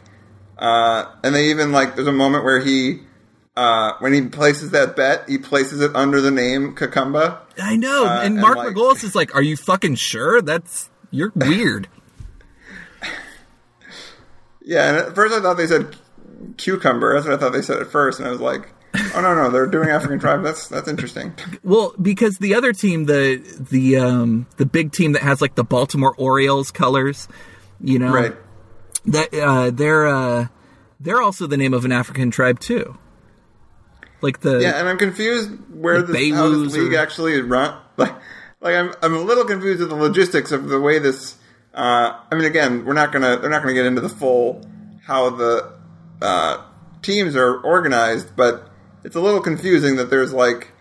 [0.57, 3.01] uh, and they even like there's a moment where he.
[3.57, 7.39] Uh, when he places that bet, he places it under the name Kekamba.
[7.57, 8.05] I know.
[8.05, 10.41] Uh, and and, Mark like- Margolis is like, are you fucking sure?
[10.41, 11.87] That's, you're weird.
[14.65, 15.95] Yeah, and at first I thought they said
[16.57, 17.13] cucumber.
[17.13, 18.73] That's what I thought they said at first, and I was like,
[19.15, 20.43] "Oh no, no, they're doing African tribe.
[20.43, 25.21] That's that's interesting." Well, because the other team, the the um the big team that
[25.21, 27.27] has like the Baltimore Orioles colors,
[27.79, 28.35] you know, Right?
[29.05, 30.47] that uh, they're uh,
[30.99, 32.97] they're also the name of an African tribe too.
[34.21, 37.41] Like the Yeah, and I'm confused where the this, how this league or- actually is
[37.43, 37.79] run.
[37.97, 38.13] Like,
[38.59, 41.35] like I'm I'm a little confused with the logistics of the way this.
[41.73, 44.65] Uh, I mean, again, we're not gonna they're not gonna get into the full
[45.05, 45.71] how the
[46.21, 46.61] uh,
[47.01, 48.69] teams are organized, but
[49.05, 50.71] it's a little confusing that there's like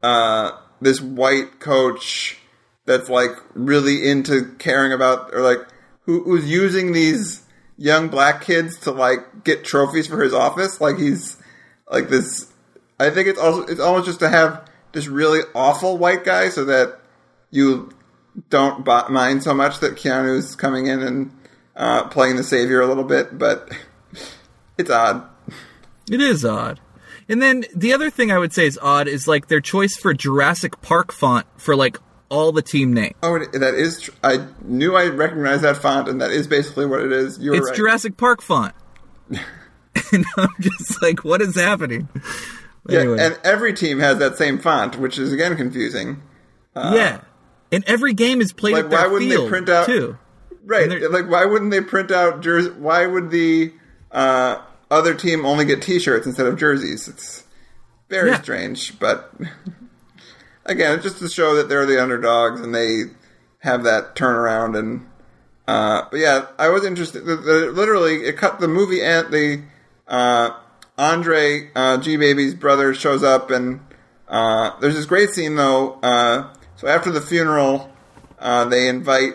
[0.00, 2.38] uh, this white coach
[2.86, 5.58] that's like really into caring about or like
[6.02, 7.42] who, who's using these
[7.76, 10.80] young black kids to like get trophies for his office.
[10.80, 11.36] Like he's
[11.90, 12.46] like this.
[13.00, 16.64] I think it's also it's almost just to have this really awful white guy so
[16.64, 17.00] that
[17.50, 17.90] you
[18.50, 21.36] don't mind so much that Keanu's coming in and
[21.74, 23.68] uh, playing the savior a little bit, but
[24.78, 25.28] it's odd.
[26.08, 26.78] it is odd.
[27.28, 30.14] And then the other thing I would say is odd is like their choice for
[30.14, 31.98] Jurassic Park font for like
[32.30, 33.14] all the team name.
[33.22, 34.00] Oh, that is.
[34.02, 37.38] Tr- I knew I recognized that font, and that is basically what it is.
[37.38, 37.76] You were It's right.
[37.76, 38.74] Jurassic Park font.
[39.30, 42.08] and I'm just like, what is happening?
[42.88, 43.18] Yeah, Anyway.
[43.20, 46.22] and every team has that same font, which is again confusing.
[46.74, 47.20] yeah.
[47.70, 50.16] And every game is played Like, why wouldn't they print out- too.
[50.64, 50.88] Right?
[51.10, 52.72] Like, why wouldn't they print out jerseys?
[52.72, 53.72] Why would the
[54.12, 54.58] uh,
[54.90, 57.08] other team only get T-shirts instead of jerseys?
[57.08, 57.44] It's
[58.08, 58.40] very Yeah.
[58.42, 59.32] strange, but
[60.66, 63.04] again, it's just to show that they're the underdogs and they
[63.60, 64.78] have that turnaround.
[64.78, 65.06] And
[65.66, 67.24] uh, but yeah, I was interested.
[67.24, 69.62] The, the, literally, it cut the movie and the
[70.06, 70.50] uh,
[70.96, 73.80] Andre uh, G Baby's brother shows up, and
[74.28, 75.98] uh, there's this great scene though.
[76.02, 77.90] Uh, so after the funeral,
[78.38, 79.34] uh, they invite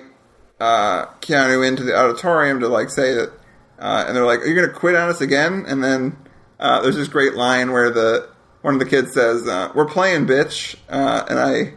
[0.60, 3.32] uh, Keanu into the auditorium to like say that,
[3.80, 6.18] uh, and they're like, "Are you going to quit on us again?" And then
[6.60, 8.30] uh, there's this great line where the
[8.62, 11.74] one of the kids says, uh, "We're playing, bitch," uh, and I,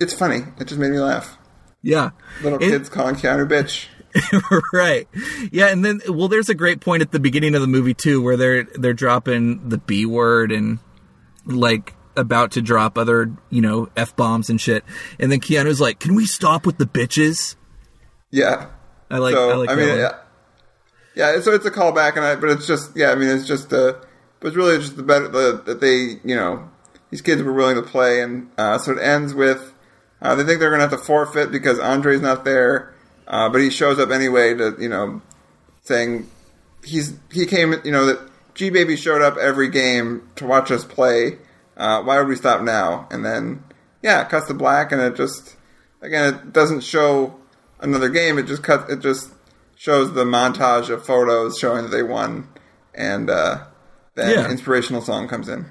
[0.00, 0.42] it's funny.
[0.58, 1.38] It just made me laugh.
[1.82, 2.10] Yeah.
[2.42, 3.86] Little It- kids calling Keanu bitch.
[4.72, 5.06] right.
[5.52, 8.22] Yeah, and then well there's a great point at the beginning of the movie too
[8.22, 10.78] where they're they're dropping the B word and
[11.44, 14.84] like about to drop other, you know, F bombs and shit.
[15.20, 17.56] And then Keanu's like, "Can we stop with the bitches?"
[18.30, 18.68] Yeah.
[19.10, 20.18] I like so I like I mean, yeah,
[21.14, 21.40] yeah.
[21.40, 23.10] So it's a callback, and I, but it's just yeah.
[23.10, 23.94] I mean, it's just uh
[24.42, 26.68] was really just the better the, that they you know
[27.10, 29.74] these kids were willing to play, and uh, so it ends with
[30.22, 32.94] uh, they think they're going to have to forfeit because Andre's not there,
[33.26, 35.20] uh, but he shows up anyway to you know
[35.82, 36.28] saying
[36.84, 40.84] he's he came you know that G Baby showed up every game to watch us
[40.84, 41.38] play.
[41.76, 43.06] Uh, why would we stop now?
[43.10, 43.64] And then
[44.02, 45.56] yeah, it cuts to black, and it just
[46.00, 47.36] again it doesn't show
[47.80, 48.38] another game.
[48.38, 49.30] It just cuts it just
[49.76, 52.48] shows the montage of photos showing that they won,
[52.94, 53.64] and uh,
[54.14, 54.50] then Yeah.
[54.50, 55.66] inspirational song comes in.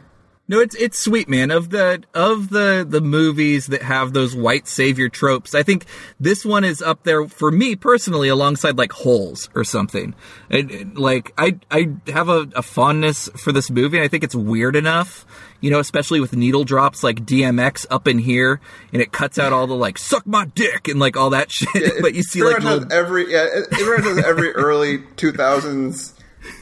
[0.47, 1.49] No, it's it's sweet, man.
[1.49, 5.85] Of the of the the movies that have those white savior tropes, I think
[6.19, 10.13] this one is up there for me personally, alongside like Holes or something.
[10.49, 13.99] It, it- like I I have a, a fondness for this movie.
[13.99, 15.25] I think it's weird enough,
[15.61, 18.61] you know, especially with needle drops like DMX up in here,
[18.93, 22.03] and it cuts out all the like "suck my dick" and like all that shit.
[22.03, 26.14] but you see like little, every yeah, it, it has every early two thousands.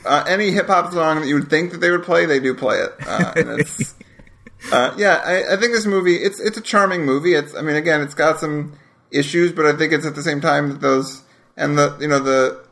[0.06, 2.54] Uh, any hip hop song that you would think that they would play, they do
[2.54, 2.92] play it.
[3.08, 3.96] Uh, and it's,
[4.72, 7.34] uh, yeah, I, I think this movie it's it's a charming movie.
[7.34, 8.78] It's I mean again, it's got some
[9.12, 11.24] issues, but I think it's at the same time that those
[11.56, 12.66] and the you know the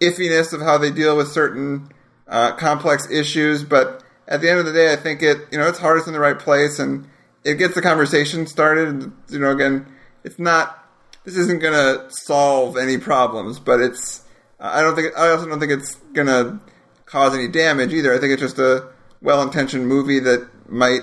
[0.00, 1.92] iffiness of how they deal with certain
[2.28, 3.62] uh, complex issues.
[3.62, 6.12] But at the end of the day, I think it you know its is in
[6.12, 7.08] the right place and
[7.44, 8.88] it gets the conversation started.
[8.88, 9.86] And, you know, again,
[10.24, 10.76] it's not
[11.24, 14.22] this isn't going to solve any problems, but it's
[14.60, 16.60] I don't think I also don't think it's to
[17.06, 18.14] cause any damage either.
[18.14, 18.88] I think it's just a
[19.22, 21.02] well-intentioned movie that might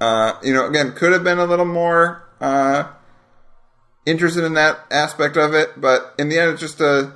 [0.00, 2.88] uh, you know again could have been a little more uh,
[4.06, 7.12] interested in that aspect of it, but in the end, it's just a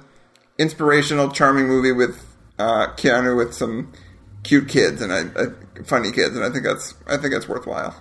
[0.59, 2.25] inspirational, charming movie with
[2.59, 3.93] uh, Keanu with some
[4.43, 7.95] cute kids and I, I, funny kids, and I think that's I think that's worthwhile.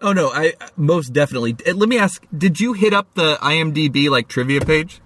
[0.00, 1.56] oh no, I most definitely.
[1.66, 5.01] Uh, Let me ask: Did you hit up the IMDb like trivia page?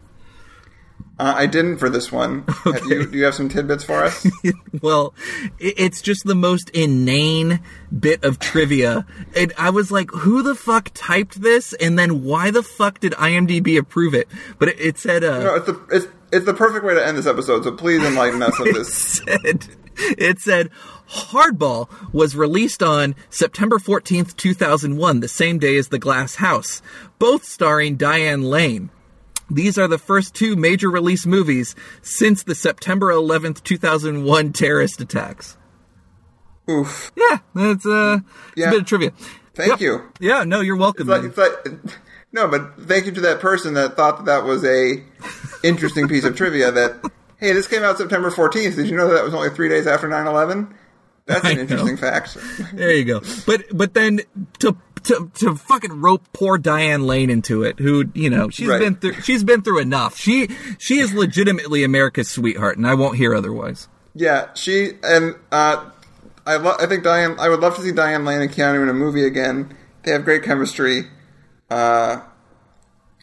[1.19, 2.45] Uh, I didn't for this one.
[2.65, 4.27] Have you, do you have some tidbits for us?
[4.83, 5.15] Well,
[5.59, 7.61] it's just the most inane
[7.99, 9.07] bit of trivia.
[9.35, 11.73] And I was like, who the fuck typed this?
[11.73, 14.29] And then why the fuck did IMDb approve it?
[14.59, 17.17] But it, it said, uh, no, it's the it's it's the perfect way to end
[17.17, 17.65] this episode.
[17.65, 18.93] So please enlighten us of this.
[18.95, 20.71] said, it said,
[21.09, 26.83] Hardball was released on September 14th, 2001, the same day as The Glass House,
[27.19, 28.91] both starring Diane Lane.
[29.51, 35.57] These are the first two major release movies since the September 11th, 2001 terrorist attacks.
[36.69, 37.13] Oof.
[37.17, 38.19] Yeah, that's uh,
[38.57, 38.69] Yeah.
[38.69, 39.13] a bit of trivia.
[39.55, 39.81] Thank Yep.
[39.81, 40.03] you.
[40.21, 41.09] Yeah, no, you're welcome.
[41.11, 41.95] It's like, it's like,
[42.33, 45.03] no, but thank you to that person that thought that that was a
[45.63, 46.73] interesting piece of trivia.
[46.73, 46.97] That
[47.39, 48.77] hey, this came out September fourteenth.
[48.77, 50.75] Did you know that, that was only three days after 9-11?
[51.27, 52.37] That's I an interesting fact.
[52.75, 53.21] There you go.
[53.47, 54.21] But but then
[54.59, 54.77] to
[55.07, 58.81] to to fucking rope poor Diane Lane into it, who you know she's Right.
[58.81, 60.17] been through she's been through enough.
[60.17, 60.49] She
[60.79, 63.89] she is legitimately America's sweetheart, and I won't hear otherwise.
[64.15, 65.85] Yeah, she and uh,
[66.47, 67.37] I lo- I think Diane.
[67.39, 69.75] I would love to see Diane Lane and Keanu in a movie again.
[70.05, 71.07] They have great chemistry.
[71.69, 72.21] Uh,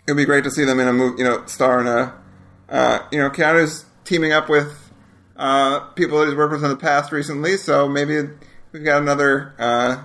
[0.06, 1.20] it would be great to see them in a movie.
[1.20, 2.14] You know, star in a.
[2.70, 4.92] Uh, you know, Keanu's teaming up with
[5.38, 8.18] uh, people that he's worked with in the past recently, so maybe
[8.72, 10.04] we've got another uh,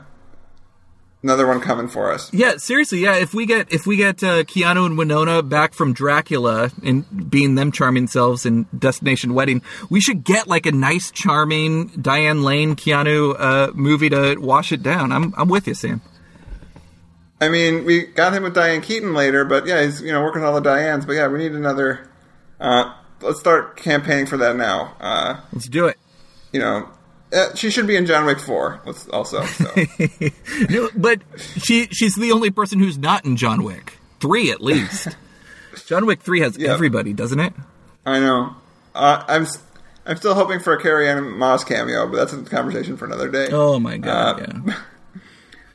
[1.22, 2.32] another one coming for us.
[2.32, 3.16] Yeah, seriously, yeah.
[3.16, 7.54] If we get if we get uh, Keanu and Winona back from Dracula and being
[7.54, 12.76] them charming selves in Destination Wedding, we should get like a nice, charming Diane Lane
[12.76, 15.12] Keanu uh, movie to wash it down.
[15.12, 16.00] I'm I'm with you, Sam.
[17.40, 20.42] I mean, we got him with Diane Keaton later, but yeah, he's you know working
[20.42, 21.06] with all the Dianes.
[21.06, 22.08] But yeah, we need another.
[22.60, 24.96] Uh, let's start campaigning for that now.
[25.00, 25.96] Uh, Let's do it.
[26.52, 26.88] you know,
[27.32, 28.80] uh, she should be in John Wick Four.
[29.12, 29.44] Also.
[29.44, 29.70] So.
[30.70, 31.20] No, but
[31.58, 33.98] she she's the only person who's not in John Wick.
[34.20, 35.08] Three at least.
[35.86, 36.72] John Wick three has Yeah.
[36.72, 37.52] everybody, doesn't it?
[38.04, 38.56] I know.
[38.94, 39.46] Uh, I'm
[40.06, 43.28] I'm still hoping for a Carrie Ann Moss cameo, but that's a conversation for another
[43.30, 43.48] day.
[43.52, 44.74] Oh my god, Uh, yeah.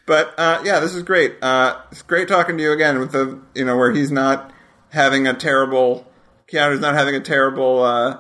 [0.05, 1.35] But uh, yeah, this is great.
[1.41, 4.51] Uh, it's great talking to you again with the you know where he's not
[4.89, 6.05] having a terrible
[6.47, 8.17] Keanu's not having a terrible uh,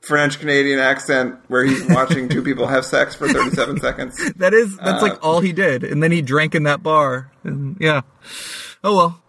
[0.00, 4.32] French Canadian accent where he's watching two people have sex for 37 seconds.
[4.34, 5.84] That is that's Uh, like all he did.
[5.84, 7.30] And then he drank in that bar.
[7.44, 8.02] And yeah.
[8.84, 9.22] Oh well.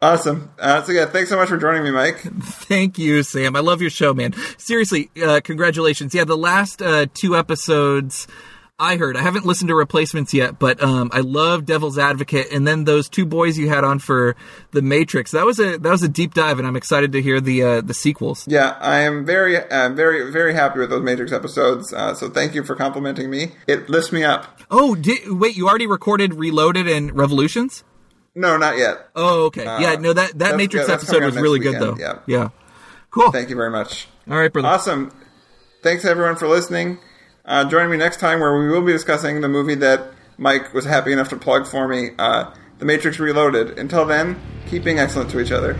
[0.00, 0.50] Awesome.
[0.60, 2.18] Uh, so yeah, thanks so much for joining me, Mike.
[2.42, 3.56] Thank you, Sam.
[3.56, 4.32] I love your show, man.
[4.56, 6.14] Seriously, uh, congratulations.
[6.14, 8.28] Yeah, the last uh, two episodes
[8.80, 9.16] I heard.
[9.16, 13.08] I haven't listened to replacements yet, but um, I love Devil's Advocate, and then those
[13.08, 14.36] two boys you had on for
[14.70, 15.32] the Matrix.
[15.32, 17.80] That was a that was a deep dive, and I'm excited to hear the uh,
[17.80, 18.46] the sequels.
[18.46, 21.92] Yeah, I am very, uh, very, very happy with those Matrix episodes.
[21.92, 23.52] Uh, so thank you for complimenting me.
[23.66, 24.60] It lifts me up.
[24.70, 27.82] Oh, did, wait, you already recorded Reloaded and Revolutions?
[28.36, 29.08] No, not yet.
[29.16, 29.64] Oh, okay.
[29.64, 31.96] yeah, no, that that Matrix yeah, episode was really next good, though.
[31.98, 32.48] Yeah, Yeah.
[33.10, 33.32] Cool.
[33.32, 34.06] Thank you very much.
[34.30, 34.68] All right, brother.
[34.68, 35.10] Awesome.
[35.82, 36.98] Thanks everyone for listening.
[37.48, 40.84] Uh, join me next time where we will be discussing the movie that Mike was
[40.84, 43.78] happy enough to plug for me, uh, The Matrix Reloaded.
[43.78, 45.74] Until then, keep being excellent to each other.